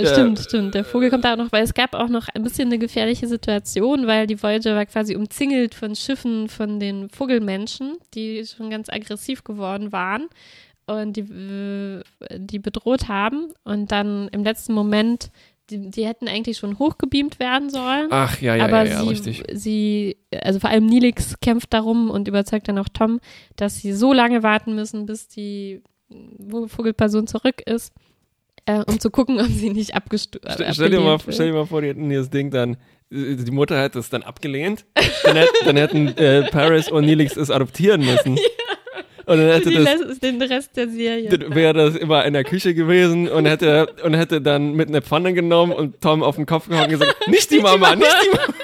[0.00, 0.74] Äh, Stimmt, stimmt.
[0.76, 3.26] Der Vogel kommt da auch noch, weil es gab auch noch ein bisschen eine gefährliche
[3.26, 8.88] Situation, weil die Voyager war quasi umzingelt von Schiffen von den Vogelmenschen, die schon ganz
[8.88, 10.28] aggressiv geworden waren
[10.88, 12.02] und die, äh,
[12.38, 13.52] die bedroht haben.
[13.64, 15.30] Und dann im letzten Moment,
[15.70, 18.08] die, die hätten eigentlich schon hochgebeamt werden sollen.
[18.10, 19.44] Ach, ja, ja, aber ja, ja, sie, richtig.
[19.52, 23.20] sie, also vor allem Nilix kämpft darum und überzeugt dann auch Tom,
[23.56, 25.82] dass sie so lange warten müssen, bis die
[26.68, 27.92] Vogelperson zurück ist,
[28.64, 31.52] äh, um zu gucken, ob sie nicht abgestu äh, Stell, stell, dir mal, stell dir
[31.52, 32.78] mal vor, die hätten das Ding dann,
[33.10, 34.86] äh, die Mutter hätte es dann abgelehnt,
[35.24, 38.38] dann, hätt, dann hätten äh, Paris und Nilix es adoptieren müssen.
[39.28, 41.28] Und dann hätte das, den Rest der Serie.
[41.28, 45.02] dann wäre das immer in der Küche gewesen und hätte, und hätte dann mit einer
[45.02, 48.30] Pfanne genommen und Tom auf den Kopf gehauen und gesagt, nicht die Mama, nicht die
[48.30, 48.54] Mama.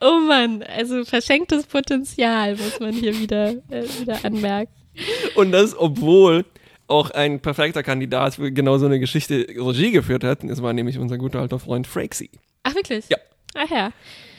[0.00, 4.72] Oh Mann, also verschenktes Potenzial, muss man hier wieder, äh, wieder anmerken.
[5.34, 6.44] Und das, obwohl
[6.86, 10.40] auch ein perfekter Kandidat für genau so eine Geschichte Regie geführt hat.
[10.44, 12.30] Das war nämlich unser guter alter Freund Frakesy.
[12.62, 13.06] Ach, wirklich?
[13.08, 13.16] Ja.
[13.54, 13.90] Ach ja.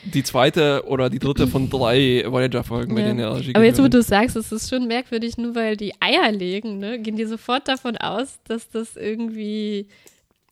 [0.05, 3.07] Die zweite oder die dritte von drei Voyager-Folgen, bei Ja.
[3.07, 5.75] denen er Regie Aber jetzt, wo du es sagst, es ist schon merkwürdig, nur weil
[5.77, 9.87] die Eier legen, ne, gehen die sofort davon aus, dass das irgendwie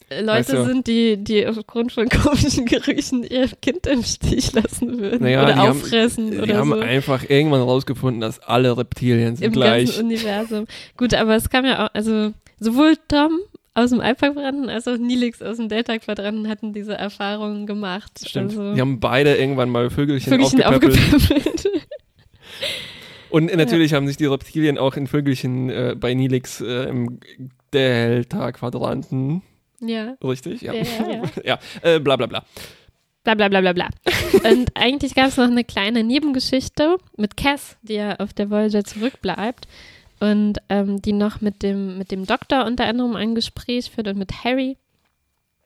[0.09, 4.53] äh, Leute Weißt du- sind, die, die aufgrund von komischen Gerüchen ihr Kind im Stich
[4.53, 6.75] lassen würden Naja, oder die haben- auffressen Die oder haben so.
[6.79, 9.85] einfach irgendwann rausgefunden, dass alle Reptilien sind Im gleich.
[9.85, 10.65] ganzen Universum.
[10.97, 13.39] Gut, aber es kam ja auch, also sowohl Tom
[13.75, 18.11] aus dem Alpha-Quadranten als auch Nilix aus dem Delta-Quadranten hatten diese Erfahrungen gemacht.
[18.25, 18.51] Stimmt.
[18.51, 21.13] Also, die haben beide irgendwann mal Vögelchen, Vögelchen aufgepäppelt.
[21.13, 21.69] aufgepäppelt.
[23.29, 27.19] Und natürlich haben sich die Reptilien auch in Vögelchen äh, bei Nilix äh, im
[27.73, 29.41] Delta-Quadranten.
[29.81, 30.15] Ja.
[30.23, 30.61] Richtig?
[30.61, 30.73] Ja.
[30.73, 31.23] Ja, ja, ja.
[31.43, 32.45] ja äh, bla bla bla.
[33.25, 33.89] Bla bla bla bla bla.
[34.49, 38.85] Und eigentlich gab es noch eine kleine Nebengeschichte mit Cass, die ja auf der Voyager
[38.85, 39.67] zurückbleibt.
[40.19, 44.17] Und ähm, die noch mit dem, mit dem Doktor unter anderem ein Gespräch führt und
[44.17, 44.77] mit Harry.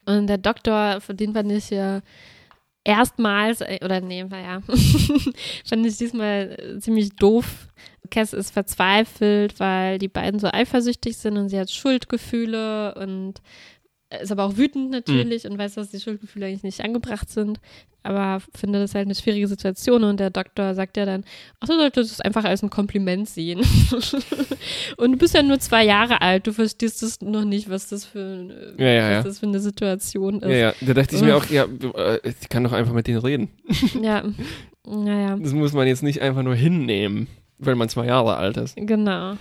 [0.05, 2.01] Und der Doktor, für den fand ich ja
[2.83, 4.62] erstmals, äh, oder nee, war ja,
[5.65, 7.67] fand ich diesmal ziemlich doof.
[8.09, 13.35] Cass ist verzweifelt, weil die beiden so eifersüchtig sind und sie hat Schuldgefühle und
[14.21, 17.59] ist aber auch wütend natürlich und weiß, dass die Schuldgefühle eigentlich nicht angebracht sind,
[18.01, 21.23] aber finde das halt eine schwierige Situation und der Doktor sagt ja dann,
[21.59, 23.59] ach, du solltest es einfach als ein Kompliment sehen.
[24.97, 28.05] und du bist ja nur zwei Jahre alt, du verstehst es noch nicht, was das
[28.05, 29.23] für, Ja, ja, was ja.
[29.23, 30.49] das für eine Situation ist.
[30.49, 30.73] Ja, ja.
[30.81, 33.49] Da dachte ich mir auch, ja, äh, ich kann doch einfach mit denen reden.
[34.01, 34.23] Ja,
[34.87, 37.27] naja, Das muss man jetzt nicht einfach nur hinnehmen,
[37.59, 38.75] weil man zwei Jahre alt ist.
[38.75, 39.35] genau.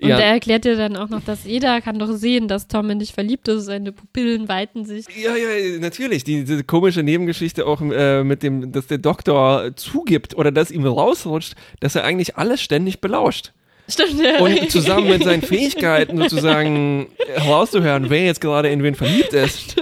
[0.00, 0.18] Und Ja.
[0.18, 3.12] er erklärt dir dann auch noch, dass jeder kann doch sehen, dass Tom in dich
[3.14, 5.06] verliebt ist, seine Pupillen weiten sich.
[5.16, 6.22] Ja, ja, natürlich.
[6.22, 10.84] Die, diese komische Nebengeschichte auch äh, mit dem, dass der Doktor zugibt oder dass ihm
[10.84, 13.52] rausrutscht, dass er eigentlich alles ständig belauscht.
[13.88, 14.40] Stimmt, ja.
[14.40, 19.76] Und zusammen mit seinen Fähigkeiten sozusagen herauszuhören, wer jetzt gerade in wen verliebt ist,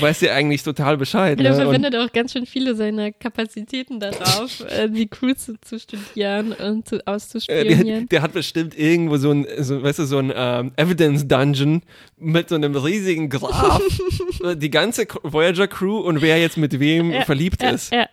[0.00, 1.38] weiß er eigentlich total Bescheid.
[1.38, 1.56] Er Ne?
[1.56, 6.52] Und, verwendet auch ganz schön viele seiner Kapazitäten darauf, äh, die Crew zu, zu studieren
[6.52, 8.08] und zu, äh, der, auszuspionieren.
[8.08, 11.82] der hat bestimmt irgendwo so ein, so, weißt du, so ein ähm, Evidence-Dungeon
[12.18, 13.82] mit so einem riesigen Graph,
[14.56, 17.92] die ganze Voyager-Crew und wer jetzt mit wem Ja, verliebt ja, ist.
[17.92, 18.06] ja.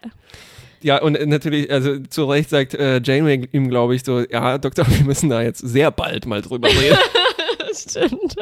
[0.83, 4.57] Ja, und äh, natürlich, also zu Recht sagt äh, Janeway ihm, glaube ich, so, ja,
[4.57, 6.97] Doktor, wir müssen da jetzt sehr bald mal drüber reden.
[7.73, 8.35] Stimmt.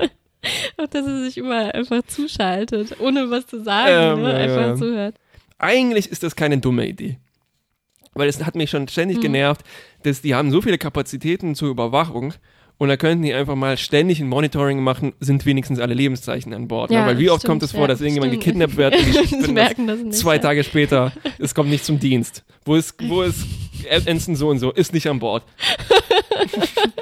[0.78, 4.34] Auch, dass er sich immer einfach zuschaltet, ohne was zu sagen, Ähm, ne?
[4.34, 4.76] einfach ja.
[4.76, 5.16] zuhört.
[5.60, 7.18] Eigentlich ist das keine dumme Idee.
[8.14, 9.22] Weil es hat mich schon ständig Mhm.
[9.22, 9.62] genervt,
[10.04, 12.34] dass die haben so viele Kapazitäten zur Überwachung
[12.78, 16.68] und da könnten die einfach mal ständig ein Monitoring machen, sind wenigstens alle Lebenszeichen an
[16.68, 16.90] Bord.
[16.90, 17.08] Ja, ne?
[17.12, 18.44] Weil wie oft stimmt, kommt es vor, ja, dass irgendjemand stimmt.
[18.44, 20.18] gekidnappt wird und die merken das nicht.
[20.18, 20.40] zwei.
[20.40, 22.44] Tage später, es kommt nicht zum Dienst.
[22.66, 23.46] Wo ist, wo ist
[24.06, 25.44] Ensign so und so, ist nicht an Bord.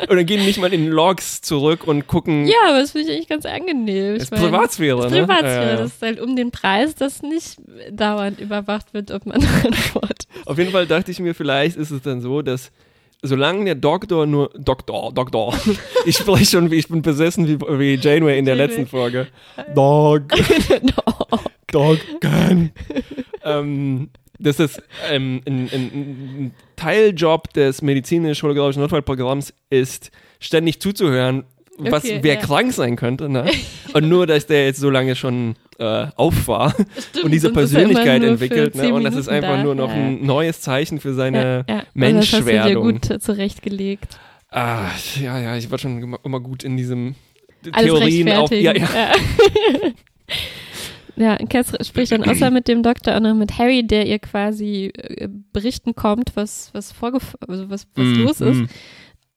[0.09, 3.15] Und dann gehen nicht mal in Logs zurück und gucken, Ja, aber das finde ich
[3.15, 4.15] eigentlich ganz angenehm.
[4.15, 5.19] Ich ist mein, Privatsphäre, das ne?
[5.19, 5.63] ist Privatsphäre.
[5.65, 5.75] Ja, ja.
[5.77, 7.57] Das ist halt um den Preis, dass nicht
[7.91, 10.27] dauernd überwacht wird, ob man antwortet.
[10.45, 12.71] Auf jeden Fall dachte ich mir, vielleicht ist es dann so, dass
[13.21, 15.53] solange der Doktor nur Doktor, Doktor,
[16.05, 18.67] ich spreche schon wie ich bin besessen wie, wie Janeway in der Janeway.
[18.75, 19.27] letzten Folge.
[19.75, 20.23] Dog,
[21.71, 22.71] Dog, Gang.
[23.43, 31.43] ähm, dass das ähm, ein, ein, ein Teiljob des medizinisch-holographischen Notfallprogramms ist, ständig zuzuhören,
[31.77, 32.39] was Okay, wer ja.
[32.39, 33.29] krank sein könnte.
[33.29, 33.45] Ne?
[33.93, 36.75] Und nur, dass der jetzt so lange schon äh, auf war
[37.23, 38.75] und diese ist er Persönlichkeit entwickelt.
[38.75, 38.93] Ne?
[38.93, 39.63] Und das ist Minuten einfach da.
[39.63, 41.83] nur noch Ja, ein neues Zeichen für seine ja, ja.
[41.93, 42.83] Menschwerdung.
[42.83, 44.19] Und das hast du dir gut zurechtgelegt.
[44.51, 44.89] Ah,
[45.21, 47.15] ja, ja, ich war schon immer, gut in diesem
[47.71, 48.51] Alles Theorien auf.
[48.51, 48.87] Ja, ja.
[51.19, 51.37] Ja.
[51.37, 54.91] Ja, Cass spricht dann außer mit dem Doktor auch noch mit Harry, der ihr quasi
[54.97, 58.61] äh, berichten kommt, was, was, vorgef also was, was Mm, los ist.
[58.61, 58.65] mm.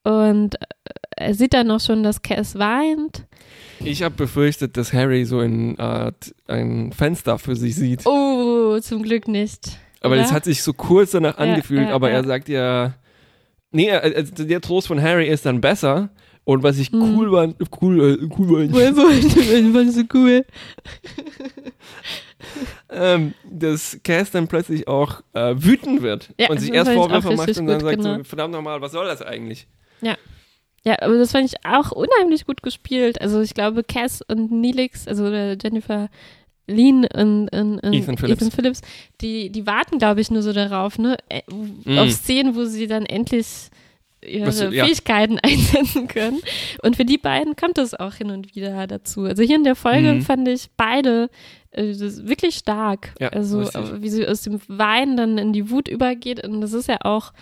[0.08, 0.58] Und äh,
[1.16, 3.24] er sieht dann auch schon, dass Cass weint.
[3.84, 8.06] Ich habe befürchtet, dass Harry so ein, Art, ein Fenster für sich sieht.
[8.06, 9.78] Oh, zum Glück nicht.
[10.00, 10.24] aber oder?
[10.24, 12.16] es hat sich so kurz danach Ja, angefühlt, ja, aber ja.
[12.16, 12.94] er sagt ja.
[13.72, 16.10] Nee, also der Trost von Harry ist dann besser.
[16.44, 17.02] Und was ich Mhm.
[17.16, 17.48] cool war,
[17.81, 20.44] cool, äh, cool war, wohl, so cool.
[22.90, 27.57] ähm, dass Cass dann plötzlich auch äh, wütend wird Ja, und sich erst Vorwürfe macht
[27.57, 28.16] und dann gut, sagt genau.
[28.18, 29.66] so, verdammt nochmal, was soll das eigentlich?
[30.85, 33.20] Ja, aber das fand ich auch unheimlich gut gespielt.
[33.20, 36.09] Also ich glaube, Cass und Neelix, also Jennifer
[36.66, 38.48] Lean und, und, und Ethan Phillips.
[38.52, 38.81] Phillips,
[39.20, 41.16] die, die warten, glaube ich, nur so darauf, ne?
[41.28, 41.42] Äh,
[41.85, 41.98] Mm.
[41.98, 43.46] Auf Szenen, wo sie dann endlich
[44.24, 44.85] ihre du- ja.
[44.85, 46.40] Fähigkeiten einsetzen können.
[46.82, 49.22] Und für die beiden kommt es auch hin und wieder dazu.
[49.24, 50.22] Also hier in der Folge Mhm.
[50.22, 51.28] fand ich beide
[51.70, 53.14] äh, wirklich stark.
[53.18, 53.80] Ja, also richtig.
[53.82, 56.46] äh, wie sie aus dem Wein dann in die Wut übergeht.
[56.46, 57.32] Und das ist ja auch,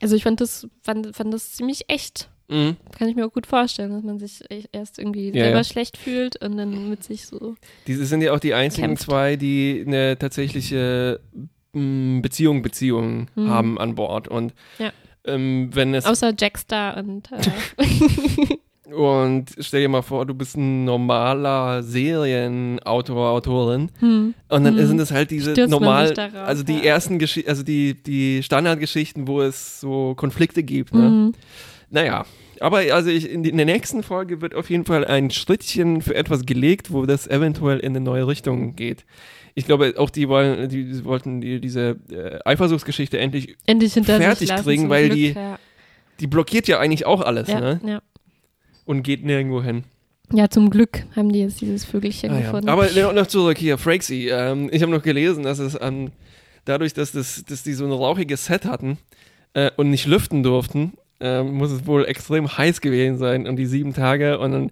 [0.00, 2.28] also ich fand das, fand, fand das ziemlich echt.
[2.48, 2.76] Mhm.
[2.98, 5.64] Kann ich mir auch gut vorstellen, dass man sich e- erst irgendwie Ja, selber ja.
[5.64, 7.54] schlecht fühlt und dann mit sich so.
[7.86, 9.04] Diese sind ja auch die einzigen Kämpft.
[9.04, 11.20] zwei, die eine tatsächliche
[11.72, 13.48] mh, Beziehung, Beziehung Mhm.
[13.50, 14.28] haben an Bord.
[14.28, 14.92] Und Ja.
[15.26, 20.84] Ähm, wenn es Außer Jackstar und äh, und stell dir mal vor, du bist ein
[20.84, 24.34] normaler Serienautor, Autorin hm.
[24.48, 24.86] und dann Mhm.
[24.86, 26.84] sind es halt diese Stürzt man normal, sich darauf, also die ja.
[26.84, 30.94] ersten Geschichten, also die die Standardgeschichten, wo es so Konflikte gibt.
[30.94, 31.08] Ne?
[31.08, 31.32] Mhm.
[31.90, 32.26] Naja,
[32.60, 36.02] aber also ich, in, die, in der nächsten Folge wird auf jeden Fall ein Schrittchen
[36.02, 39.04] für etwas gelegt, wo das eventuell in eine neue Richtung geht.
[39.56, 44.38] Ich glaube, auch die wollen, die, wollten die, diese äh, Eifersuchtsgeschichte endlich endlich hinter fertig
[44.40, 45.58] sich lassen, kriegen, weil Glück, die- Ja.
[46.20, 47.80] Die blockiert ja eigentlich auch alles, Ja, ne?
[47.84, 48.02] ja.
[48.84, 49.82] Und geht nirgendwo hin.
[50.32, 52.68] ja, zum Glück haben die jetzt dieses Vögelchen Ah, gefunden.
[52.68, 54.28] Aber noch zurück hier, Frakesy.
[54.30, 56.12] Ähm, ich habe noch gelesen, dass es ähm,
[56.66, 58.98] dadurch, dass, das, dass die so ein rauchiges Set hatten
[59.54, 63.66] äh, und nicht lüften durften, äh, muss es wohl extrem heiß gewesen sein und die
[63.66, 64.70] sieben Tage und dann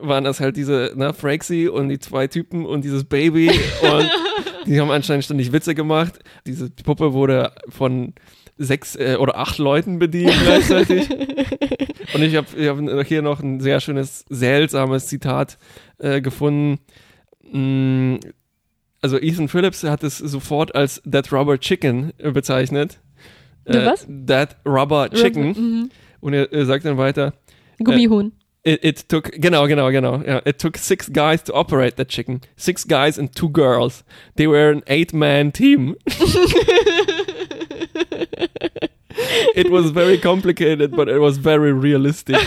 [0.00, 4.10] waren das halt diese, ne, Frakesy und die zwei Typen und dieses Baby und
[4.66, 6.18] die haben anscheinend ständig Witze gemacht.
[6.46, 8.14] Diese Puppe wurde von
[8.58, 11.08] sechs äh, oder acht Leuten bedient gleichzeitig.
[12.14, 12.46] Und ich habe
[12.98, 15.56] hab hier noch ein sehr schönes, seltsames Zitat
[15.98, 16.78] äh, gefunden.
[17.50, 18.16] Mm,
[19.00, 23.00] Also Ethan Phillips hat es sofort als That Rubber Chicken äh, bezeichnet.
[23.66, 24.06] The was?
[24.26, 25.46] That Rubber Chicken.
[25.48, 25.90] Mhm.
[26.20, 27.32] Und er, er sagt dann weiter,
[27.82, 28.32] Gummihuhn.
[28.64, 30.22] It, it took, genau, genau, genau.
[30.24, 32.40] Ja, it took six guys to operate that chicken.
[32.56, 34.04] Six guys and two girls.
[34.36, 35.96] They were an eight-man team.
[39.54, 42.36] it was very complicated, but it was very realistic.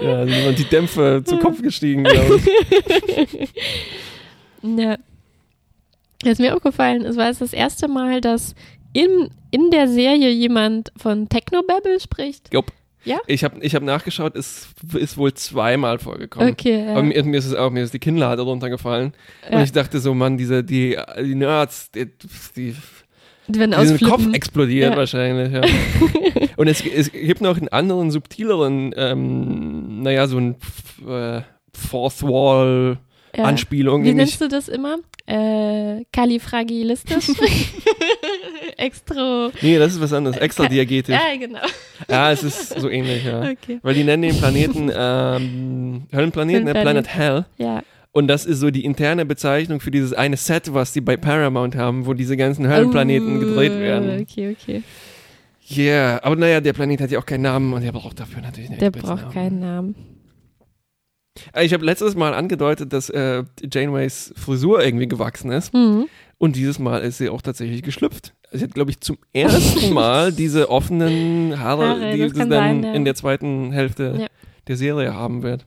[0.00, 3.52] ja, sind die Dämpfe zu Kopf gestiegen, glaube ich.
[4.60, 4.98] Ja.
[6.24, 8.56] Was mir aufgefallen ist, war es das erste Mal, dass
[8.92, 12.52] in, in der Serie jemand von Technobabble spricht.
[12.52, 12.72] Jupp.
[13.08, 13.18] Ja?
[13.26, 16.50] Ich habe ich hab nachgeschaut, es ist wohl zweimal vorgekommen.
[16.50, 16.82] Okay.
[16.88, 17.02] Aber Ja.
[17.02, 19.12] mir, mir ist es auch, mir ist die Kinnlade runtergefallen.
[19.48, 19.62] Und Ja.
[19.62, 22.06] ich dachte so, Mann, diese, die, die Nerds, die,
[22.56, 22.74] die
[23.48, 24.96] werden Diesen Kopf explodiert Ja.
[24.96, 25.62] wahrscheinlich, ja.
[26.56, 30.56] Und es, es gibt noch einen anderen, subtileren, ähm, naja, so ein
[31.08, 31.40] äh,
[31.72, 32.98] Fourth Wall
[33.36, 33.44] Ja.
[33.44, 34.04] Anspielung.
[34.04, 34.96] Wie nennst du das immer?
[35.26, 37.28] Äh, kalifragilistisch?
[38.76, 39.50] Extro.
[39.60, 41.14] nee, das ist was anderes, extradiagetisch.
[41.14, 41.58] Ja, genau.
[42.08, 43.40] Ja, es ist so ähnlich, ja.
[43.42, 43.78] Okay.
[43.82, 46.72] Weil die nennen den Planeten ähm, Höllenplaneten, Höllenplanet.
[46.82, 47.46] Planet Hell.
[47.58, 47.82] Ja.
[48.12, 51.76] Und das ist so die interne Bezeichnung für dieses eine Set, was die bei Paramount
[51.76, 54.20] haben, wo diese ganzen Höllenplaneten Oh, gedreht werden.
[54.22, 54.82] Okay, okay.
[55.70, 58.70] Yeah, aber naja, der Planet hat ja auch keinen Namen und der braucht dafür natürlich
[58.70, 59.94] einen Der braucht keinen Namen.
[61.52, 65.72] Äh, Ich habe letztes Mal angedeutet, dass äh, Janeways Frisur irgendwie gewachsen ist.
[65.74, 66.06] Mhm.
[66.38, 68.32] Und dieses Mal ist sie auch tatsächlich geschlüpft.
[68.52, 72.82] Sie hat, glaube ich, zum ersten Mal diese offenen Haare, Haare, die sie dann sein,
[72.84, 72.92] ja.
[72.92, 74.26] in der zweiten Hälfte Ja.
[74.68, 75.64] der Serie haben wird.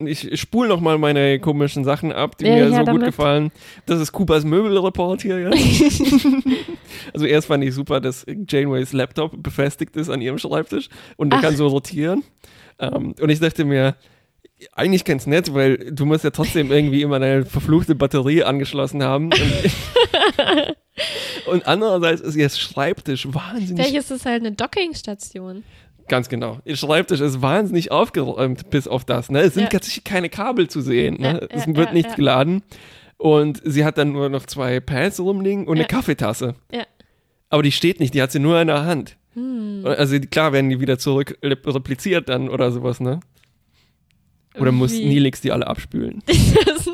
[0.00, 3.04] Ich spule noch mal meine komischen Sachen ab, die Ja, mir so gut damit.
[3.06, 3.52] gefallen.
[3.86, 5.38] Das ist Coopers Möbelreport hier.
[5.38, 5.50] Ja?
[7.14, 11.38] also erst fand ich super, dass Janeways Laptop befestigt ist an ihrem Schreibtisch und der
[11.38, 11.44] Ach.
[11.44, 12.24] kann so rotieren.
[12.80, 13.94] Ähm, und ich dachte mir,
[14.72, 19.26] eigentlich ganz nett, weil du musst ja trotzdem irgendwie immer deine verfluchte Batterie angeschlossen haben.
[19.26, 19.36] Und,
[21.46, 25.64] und andererseits ist ihr Schreibtisch wahnsinnig Vielleicht ist es halt eine Dockingstation.
[26.08, 26.60] Ganz genau.
[26.64, 29.30] Ihr Schreibtisch ist wahnsinnig aufgeräumt, bis auf das.
[29.30, 29.40] Ne?
[29.40, 29.68] Es sind Ja.
[29.70, 31.20] tatsächlich keine Kabel zu sehen.
[31.20, 31.40] Ne?
[31.40, 32.62] Ja, es ja, wird nichts geladen.
[33.16, 36.54] Und sie hat dann nur noch zwei Pads rumliegen und eine Kaffeetasse.
[36.72, 36.82] Ja.
[37.48, 39.16] Aber die steht nicht, die hat sie nur in der Hand.
[39.34, 39.82] Hm.
[39.84, 43.20] Also klar werden die wieder zurück rep- repliziert dann oder sowas, ne?
[44.58, 45.06] Oder muss Wie?
[45.06, 46.22] Nilix die alle abspülen?
[46.66, 46.90] Das ist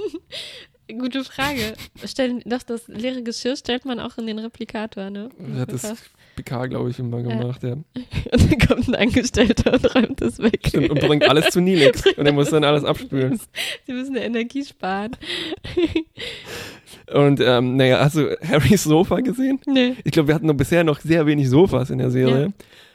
[0.88, 1.74] eine gute Frage.
[2.04, 5.28] Stellen, doch, das leere Geschirr stellt man auch in den Replikator, ne?
[5.38, 6.02] Das hat das
[6.36, 7.72] PK, glaube ich, immer gemacht, ja.
[7.74, 7.84] Und
[8.32, 10.60] dann kommt ein Angestellter und räumt das weg.
[10.66, 12.04] Stimmt, und bringt alles zu Nilix.
[12.16, 13.38] Und er muss dann alles abspülen.
[13.86, 15.16] Sie müssen ja Energie sparen.
[17.12, 19.60] Und ähm, naja, hast du Harrys Sofa gesehen?
[19.66, 19.96] Nee.
[20.04, 22.52] Ich glaube, wir hatten noch bisher noch sehr wenig Sofas in der Serie.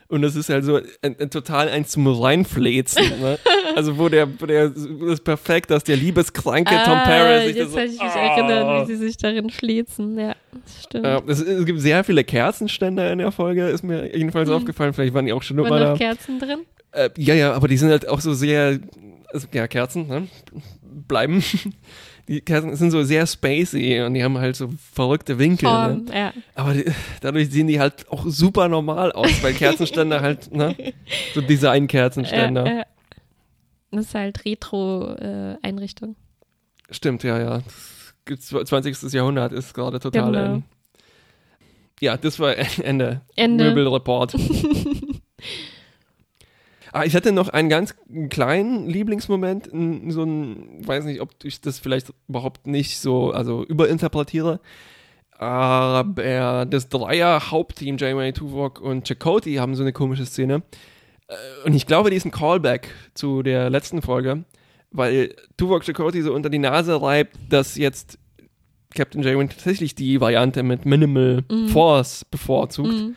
[0.08, 3.04] Und das ist halt so ein, ein total eins zum Reinfläzen.
[3.20, 3.40] Ne?
[3.76, 7.60] Also wo der, wo der das ist perfekt, dass der liebeskranke Tom Paris sich Ah,
[7.60, 8.38] jetzt kann so, ich mich Ah.
[8.38, 10.18] erinnern, wie sie sich darin flezen.
[10.18, 11.04] Ja, das stimmt.
[11.06, 14.56] Ja, es, es gibt sehr viele Kerzenständer in der Folge, ist mir jedenfalls Mhm.
[14.56, 14.94] aufgefallen.
[14.94, 15.90] Vielleicht waren die auch schon immer Waren da.
[15.92, 16.60] noch Kerzen drin?
[16.94, 18.80] Äh, ja, ja, aber die sind halt auch so sehr,
[19.34, 20.28] also, ja, Kerzen, ne?
[20.82, 21.44] Bleiben.
[22.28, 25.70] Die Kerzen sind so sehr spacey und die haben halt so verrückte Winkel.
[25.70, 25.76] Ne?
[26.06, 26.34] Form, ja.
[26.56, 26.86] Aber die,
[27.22, 30.76] dadurch sehen die halt auch super normal aus, weil Kerzenständer halt, ne?
[31.36, 32.66] So Design-Kerzenständer.
[32.66, 32.84] Äh, äh,
[33.92, 36.16] das ist halt Retro-Einrichtung.
[36.90, 37.62] Stimmt, ja, ja.
[38.26, 39.14] Das 20.
[39.14, 40.56] Jahrhundert ist gerade total Genau.
[40.56, 40.64] in.
[42.02, 43.22] Ja, das war Ende.
[43.36, 43.66] Ende.
[43.66, 44.36] Möbelreport.
[46.96, 47.94] ah, ich hatte noch einen ganz
[48.30, 49.70] kleinen Lieblingsmoment,
[50.08, 54.60] so ein, weiß nicht, ob ich das vielleicht überhaupt nicht so, also überinterpretiere.
[55.38, 60.62] Aber das Dreier-Hauptteam, Janeway, Tuvok und Chakotay haben so eine komische Szene.
[61.28, 61.34] Äh,
[61.66, 64.46] Und ich glaube, die ist ein Callback zu der letzten Folge,
[64.92, 68.18] weil Tuvok Chakotay so unter die Nase reibt, dass jetzt
[68.96, 71.68] Captain Janeway tatsächlich die Variante mit Minimal Mhm.
[71.68, 72.94] Force bevorzugt.
[72.94, 73.16] Mhm.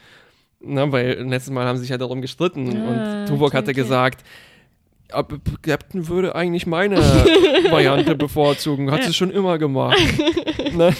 [0.61, 3.71] Na, weil letztes Mal haben sie sich ja darum gestritten Ah, und Tuvok okay, hatte
[3.71, 3.81] okay.
[3.81, 4.25] gesagt,
[5.13, 6.97] "Aber Captain würde eigentlich meine
[7.71, 9.99] Variante bevorzugen, hat sie schon immer gemacht.
[10.75, 10.93] ne?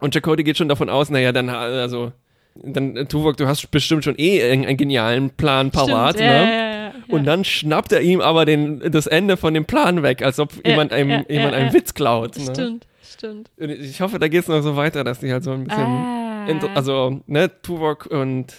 [0.00, 2.12] Und Chakotay geht schon davon aus, naja, dann, also,
[2.54, 6.36] Dann, Tuvok, du hast bestimmt schon eh einen genialen Plan parat, Stimmt, ne?
[6.36, 6.92] ja, ja, ja.
[7.08, 10.52] Und dann schnappt er ihm aber den, das Ende von dem Plan weg, als ob
[10.66, 11.72] jemand einem, jemand einen.
[11.72, 12.36] Witz klaut.
[12.38, 12.44] Ne?
[12.52, 13.50] Stimmt, stimmt.
[13.58, 15.82] Und Ich hoffe, da geht es noch so weiter, dass die halt so ein bisschen.
[15.84, 16.21] Ah.
[16.48, 18.52] Inter- Also, ne, Tuvok und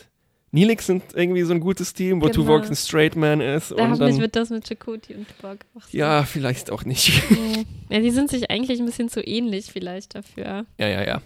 [0.52, 2.36] Nilix sind irgendwie so ein gutes Team, wo Genau.
[2.36, 3.72] Tuvok ein Straight Man ist.
[3.72, 5.98] da und dann, wird das mit Chakoti und Borg auch so.
[5.98, 7.12] ja, vielleicht auch nicht.
[7.32, 7.66] Nee.
[7.90, 10.66] Ja, die sind sich eigentlich ein bisschen zu ähnlich vielleicht dafür.
[10.78, 11.22] ja, ja, ja.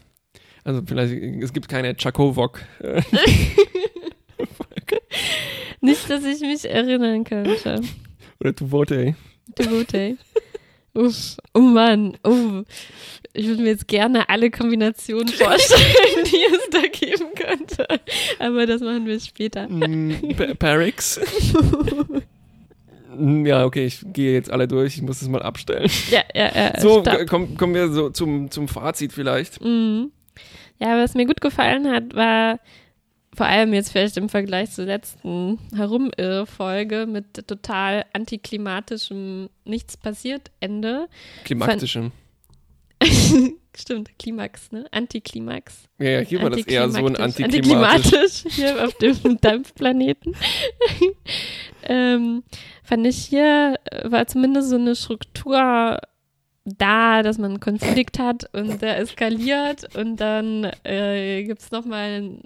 [0.63, 2.61] Also, vielleicht, es gibt keine Chakovok.
[5.81, 7.81] Nicht, dass ich mich erinnern könnte.
[8.39, 9.15] oder Tuvote.
[9.57, 10.17] Devote.
[10.93, 11.37] Uff.
[11.53, 12.17] Oh Mann.
[12.23, 12.63] Oh.
[13.37, 17.87] Ich würde mir jetzt gerne alle Kombinationen vorstellen, die es da geben könnte.
[18.39, 19.69] Aber das machen wir später.
[19.69, 20.15] Mm,
[20.59, 21.19] Parix.
[23.15, 24.95] Mm, ja, okay, ich gehe jetzt alle durch.
[24.95, 25.87] Ich muss das mal abstellen.
[26.09, 26.73] Ja, ja, ja.
[26.79, 29.63] So, komm, kommen wir so zum, zum Fazit vielleicht.
[29.63, 30.11] Mhm.
[30.79, 32.59] Ja, was mir gut gefallen hat, war
[33.35, 41.07] vor allem jetzt vielleicht im Vergleich zur letzten Herumirr-Folge mit total antiklimatischem Nichts passiert Ende.
[41.43, 42.11] Klimaktischen.
[43.77, 44.85] Stimmt, Klimax, ne?
[44.91, 45.87] Antiklimax.
[45.99, 48.13] Ja, ja, hier war das eher so ein Antiklimatisch.
[48.13, 48.43] antiklimatisch.
[48.49, 50.35] Hier auf dem Dampfplaneten.
[51.83, 52.43] ähm,
[52.83, 55.99] fand ich hier äh, war zumindest so eine Struktur
[56.65, 62.39] da, dass man einen Konflikt hat und der eskaliert und dann äh, gibt es nochmal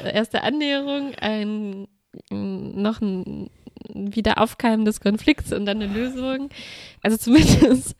[0.00, 1.86] eine erste Annäherung, ein,
[2.30, 3.50] noch ein
[3.94, 6.48] Wiederaufkeimen des Konflikts und dann eine Lösung.
[7.02, 7.94] Also zumindest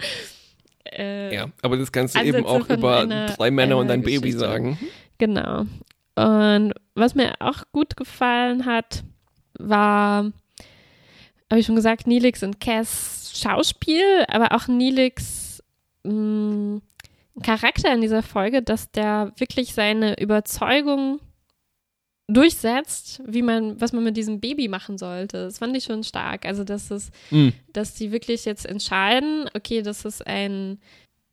[0.90, 4.20] äh, Ja, aber das kannst du Ansätze eben auch über drei Männer und ein Baby
[4.20, 4.38] Geschichte.
[4.38, 4.78] sagen.
[5.18, 5.66] Genau.
[6.14, 9.02] Und was mir auch gut gefallen hat,
[9.58, 10.30] war,
[11.50, 15.62] habe ich schon gesagt, Neelix und Cass Schauspiel, aber auch Neelix
[16.04, 16.80] mh,
[17.42, 21.20] Charakter in dieser Folge, dass der wirklich seine Überzeugung
[22.34, 25.44] durchsetzt, wie man, was man mit diesem Baby machen sollte.
[25.44, 26.46] Das fand ich schon stark.
[26.46, 27.52] Also, dass es Mhm.
[27.72, 30.78] dass die wirklich jetzt entscheiden, okay, das ist ein,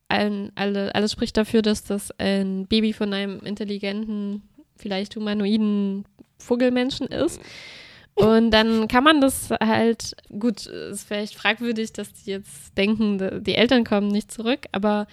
[0.07, 4.41] ein alle, alles spricht dafür, dass das ein Baby von einem intelligenten,
[4.75, 6.05] vielleicht humanoiden
[6.39, 7.39] Vogelmenschen ist.
[8.15, 13.55] Und dann kann man das halt, gut, ist vielleicht fragwürdig, dass die jetzt denken, die
[13.55, 15.07] Eltern kommen nicht zurück, aber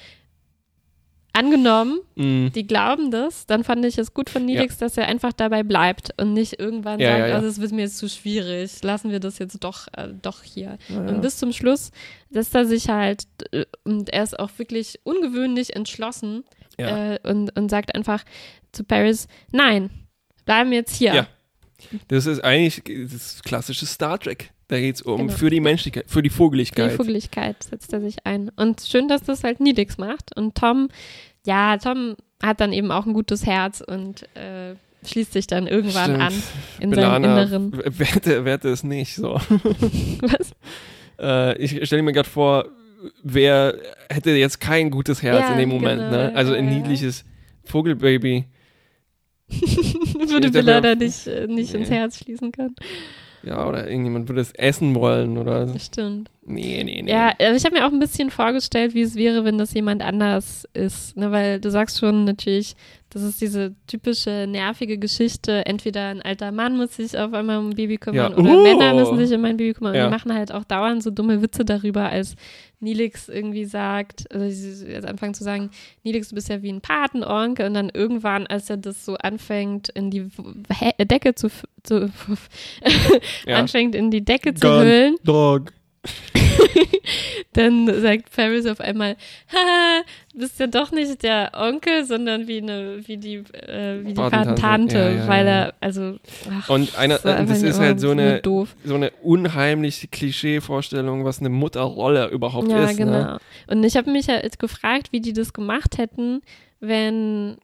[1.37, 2.51] angenommen, Mhm.
[2.55, 6.11] die glauben das, dann fand ich es gut von Nilix, dass er einfach dabei bleibt
[6.21, 7.35] und nicht irgendwann Ja, sagt, ja, ja.
[7.35, 10.79] also es wird mir jetzt zu schwierig, lassen wir das jetzt doch, äh, doch hier.
[10.89, 11.19] Ja, Und ja.
[11.19, 11.91] bis zum Schluss
[12.31, 16.45] lässt er sich halt, äh, und er ist auch wirklich ungewöhnlich entschlossen
[16.79, 17.15] Ja.
[17.15, 18.25] äh, und, und sagt einfach
[18.73, 19.91] zu Paris, nein,
[20.45, 21.15] bleiben jetzt hier.
[21.15, 21.27] Ja.
[22.09, 24.51] Das ist eigentlich das klassische Star Trek.
[24.69, 25.33] Da geht es um Genau.
[25.33, 26.93] für die Menschlichkeit, für die Für Vogeligkeit.
[26.93, 28.51] die Vogeligkeit setzt er sich ein.
[28.57, 30.37] Und schön, dass das halt Nilix macht.
[30.37, 30.89] Und Tom,
[31.47, 34.75] ja, Tom hat dann eben auch ein gutes Herz und äh,
[35.05, 36.23] schließt sich dann irgendwann Stimmt.
[36.23, 36.43] an
[36.81, 37.99] in Belana seinem Inneren.
[37.99, 39.35] werte, werte es nicht so.
[40.21, 40.51] Was?
[41.21, 42.67] Äh, ich stelle mir gerade vor,
[43.23, 43.77] wer
[44.11, 46.33] hätte jetzt kein gutes Herz Ja, in dem Moment, genau, ne?
[46.35, 47.25] Also ein niedliches
[47.65, 48.47] Vogelbaby.
[49.49, 51.95] Würde da nicht, äh, nicht ins Nee.
[51.97, 52.75] Herz schließen können.
[53.47, 55.69] Ja, oder irgendjemand würde es essen wollen oder.
[55.79, 56.31] Stimmt.
[56.49, 57.11] Nee, nee, nee.
[57.11, 60.01] Ja, also ich habe mir auch ein bisschen vorgestellt, wie es wäre, wenn das jemand
[60.01, 61.17] anders ist.
[61.17, 61.33] Ne?
[61.33, 62.77] Weil du sagst schon natürlich,
[63.11, 65.67] das ist diese typische nervige Geschichte.
[65.67, 68.39] Entweder ein alter Mann muss sich auf einmal um ein Baby kümmern Ja.
[68.39, 68.63] oder Uh.
[68.63, 69.93] Männer müssen sich um ein Baby kümmern.
[69.95, 70.05] Und Ja.
[70.07, 72.37] die machen halt auch dauernd so dumme Witze darüber, als
[72.79, 75.71] Nilix irgendwie sagt, also sie jetzt anfangen zu sagen,
[76.05, 77.67] Nilix, du bist ja wie ein Patenonkel.
[77.67, 80.29] Und dann irgendwann, als er das so anfängt, in die
[81.01, 81.49] Decke zu,
[81.83, 82.09] zu
[83.47, 83.57] Ja.
[83.57, 84.81] anfängt, in die Decke zu Gun.
[84.83, 85.73] hüllen, Dog.
[87.53, 89.17] dann sagt Paris auf einmal,
[89.53, 94.09] haha, du bist ja doch nicht der Onkel, sondern wie eine, wie die, äh, wie
[94.09, 94.99] die Patentante.
[94.99, 95.53] Ja, ja, weil ja.
[95.53, 96.17] er, also,
[96.51, 98.75] ach, Und einer, einfach das ist halt so eine, doof.
[98.85, 102.97] so eine unheimliche Klischee-Vorstellung, was eine Mutterrolle überhaupt Ja, ist.
[102.97, 103.11] genau.
[103.13, 103.39] Ne?
[103.69, 106.43] Und ich habe mich halt gefragt, wie die das gemacht hätten,
[106.81, 107.57] wenn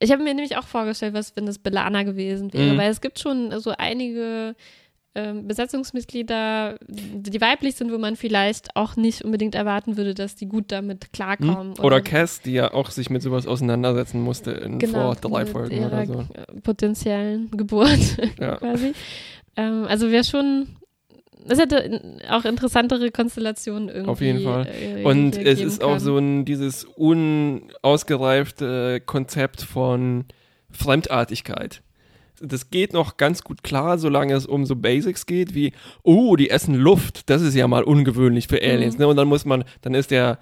[0.00, 2.78] ich habe mir nämlich auch vorgestellt, was wenn das Belana gewesen wäre, Mhm.
[2.78, 4.54] weil es gibt schon so einige
[5.16, 10.46] ähm, Besatzungsmitglieder, die weiblich sind, wo man vielleicht auch nicht unbedingt erwarten würde, dass die
[10.46, 11.76] gut damit klarkommen.
[11.76, 11.84] Hm?
[11.84, 15.84] Oder Cass, die ja auch sich mit sowas auseinandersetzen musste in genau, vor drei Folgen
[15.84, 16.24] oder so.
[16.62, 18.56] potenziellen Geburt Ja.
[18.56, 18.92] quasi.
[19.56, 20.66] Ähm, also wäre schon,
[21.48, 24.10] es hätte auch interessantere Konstellationen irgendwie.
[24.10, 24.66] Auf jeden Fall.
[24.66, 26.00] Äh, Und es ist auch können.
[26.00, 30.24] so ein dieses unausgereifte Konzept von
[30.70, 31.82] Fremdartigkeit.
[32.46, 35.72] Das geht noch ganz gut klar, solange es um so Basics geht, wie,
[36.02, 37.28] oh, die essen Luft.
[37.30, 38.94] Das ist ja mal ungewöhnlich für Aliens.
[38.94, 39.00] Mhm.
[39.00, 39.08] Ne?
[39.08, 40.38] Und dann muss man, dann ist der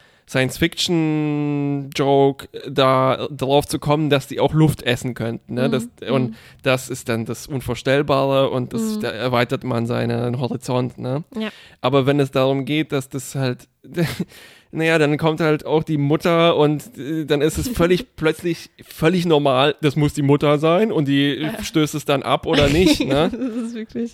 [1.22, 5.54] Science-Fiction-Joke da drauf zu kommen, dass die auch Luft essen könnten.
[5.54, 5.68] Ne?
[5.68, 5.72] Mhm.
[5.72, 6.34] Das, und Mhm.
[6.62, 9.00] das ist dann das Unvorstellbare und das, Mhm.
[9.00, 10.98] da erweitert man seinen Horizont.
[10.98, 11.24] Ne?
[11.38, 11.48] Ja.
[11.80, 13.68] Aber wenn es darum geht, dass das halt,
[14.72, 19.26] naja, dann kommt halt auch die Mutter und äh, dann ist es völlig plötzlich völlig
[19.26, 23.00] normal, das muss die Mutter sein und die stößt es dann ab oder nicht.
[23.06, 23.30] Ne?
[23.30, 24.12] das ist wirklich.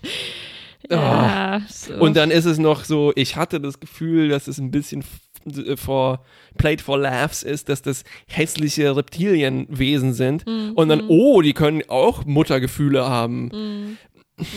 [0.91, 0.95] Oh.
[0.95, 1.95] Ja, so.
[1.95, 5.59] Und dann ist es noch so, ich hatte das Gefühl, dass es ein bisschen f-
[5.67, 6.25] äh, for
[6.57, 10.47] played for laughs ist, dass das hässliche Reptilienwesen sind.
[10.47, 10.73] Mhm.
[10.75, 13.49] Und dann, oh, die können auch Muttergefühle haben.
[13.53, 13.97] Mhm.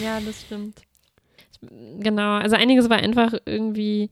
[0.04, 0.82] Ja, das stimmt.
[2.00, 4.10] Genau, also einiges war einfach irgendwie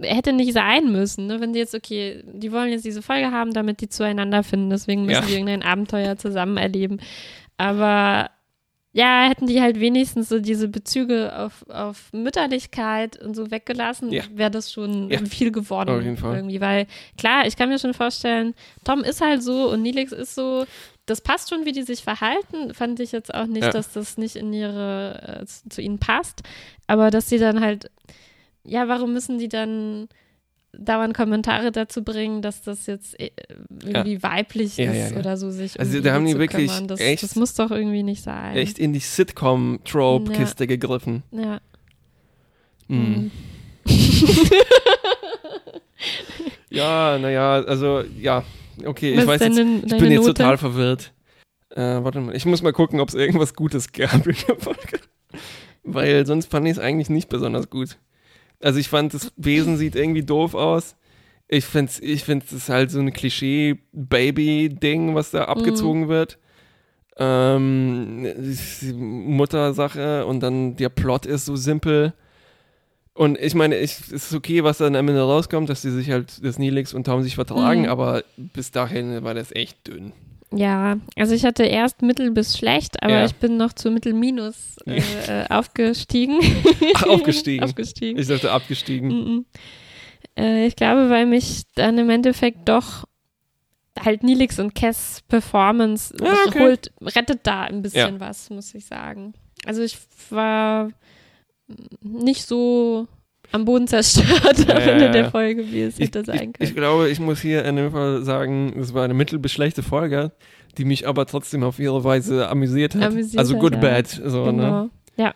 [0.00, 1.40] hätte nicht sein müssen, ne?
[1.40, 5.04] wenn die jetzt, okay, die wollen jetzt diese Folge haben, damit die zueinander finden, deswegen
[5.06, 5.26] müssen Ja.
[5.26, 6.98] die irgendein Abenteuer zusammen erleben.
[7.56, 8.30] Aber
[8.92, 14.22] ja, hätten die halt wenigstens so diese Bezüge auf, auf Mütterlichkeit und so weggelassen, Ja.
[14.32, 15.18] wäre das schon Ja.
[15.24, 15.90] viel geworden.
[15.90, 16.36] Auf jeden Fall.
[16.36, 16.86] Irgendwie, weil
[17.18, 20.64] klar, ich kann mir schon vorstellen, Tom ist halt so und Nilix ist so.
[21.06, 22.72] Das passt schon, wie die sich verhalten.
[22.72, 26.42] Fand ich jetzt auch nicht, dass das nicht in ihre, äh, zu ihnen passt.
[26.86, 27.90] Aber dass sie dann halt,
[28.64, 30.08] ja, warum müssen die dann
[30.76, 33.30] dauernd Kommentare dazu bringen, dass das jetzt äh,
[33.84, 35.16] irgendwie weiblich Ja, ist ja, ja.
[35.18, 36.72] oder so sich Also da haben die wirklich.
[36.86, 38.56] Das, echt- das muss doch irgendwie nicht sein.
[38.56, 41.22] Echt in die Sitcom-Trope-Kiste gegriffen.
[41.30, 41.60] Ja.
[42.88, 43.30] Mhm.
[46.70, 48.42] Ja, naja, also, ja,
[48.84, 50.34] okay, ich Was weiß ist jetzt, deine, ich bin jetzt Note?
[50.34, 51.12] total verwirrt.
[51.70, 55.00] Äh, warte mal, ich muss mal gucken, ob es irgendwas Gutes gab in der Folge.
[55.84, 57.98] Weil sonst fand ich es eigentlich nicht besonders gut.
[58.60, 60.96] Also ich fand, das Wesen sieht irgendwie doof aus.
[61.48, 66.38] Ich finde es ich find's, ist halt so ein Klischee-Baby-Ding, was da abgezogen wird.
[67.16, 68.26] Ähm,
[68.92, 72.14] Muttersache und dann der Plot ist so simpel.
[73.12, 76.10] Und ich meine, ich, es ist okay, was dann am Ende rauskommt, dass die sich
[76.10, 77.88] halt, dass Nilix und Tom sich vertragen, Mhm.
[77.88, 80.12] aber bis dahin war das echt dünn.
[80.56, 83.24] Ja, also ich hatte erst mittel bis schlecht, aber Ja.
[83.26, 86.38] ich bin noch zu mittel minus äh, äh, aufgestiegen.
[86.94, 87.64] Ach, aufgestiegen.
[87.64, 88.18] aufgestiegen.
[88.18, 89.08] Ich dachte abgestiegen.
[89.08, 89.44] Mhm.
[90.36, 93.04] Äh, ich glaube, weil mich dann im Endeffekt doch
[93.98, 96.60] halt Nilix und Cass Performance Ah, okay.
[96.60, 99.34] holt, rettet da ein bisschen was, muss ich sagen.
[99.66, 99.98] Also ich
[100.30, 100.88] war
[102.02, 103.06] nicht so
[103.54, 106.54] am Boden zerstört am Ende der Folge, wie es Ich, hätte sein ich, können.
[106.58, 109.82] ich glaube, ich muss hier in dem Fall sagen, es war eine mittel bis schlechte
[109.82, 110.32] Folge,
[110.76, 113.04] die mich aber trotzdem auf ihre Weise amüsiert hat.
[113.04, 113.80] Amüsiert also good ja.
[113.80, 114.08] bad.
[114.08, 114.50] So, ne?
[114.52, 114.90] genau.
[115.16, 115.34] Ja.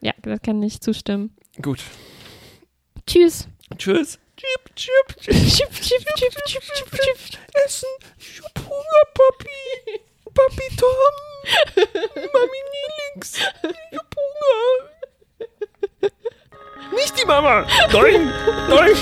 [0.00, 1.30] Ja, das kann ich zustimmen.
[1.62, 1.80] Gut.
[3.06, 3.46] Tschüss.
[3.78, 4.18] Tschüss.
[4.36, 7.40] Chip, chip, chip, Chip, chip, chip, chip, chip, chip.
[7.66, 7.88] Essen.
[8.18, 10.00] Ich hab Hunger, Papi.
[10.34, 11.14] Papi Tom.
[12.16, 13.38] Mami Nilix.
[13.38, 14.90] Ich hab Hunger.
[16.90, 17.64] Nicht die Mama.
[17.92, 18.32] Nein.
[18.68, 18.96] Nein.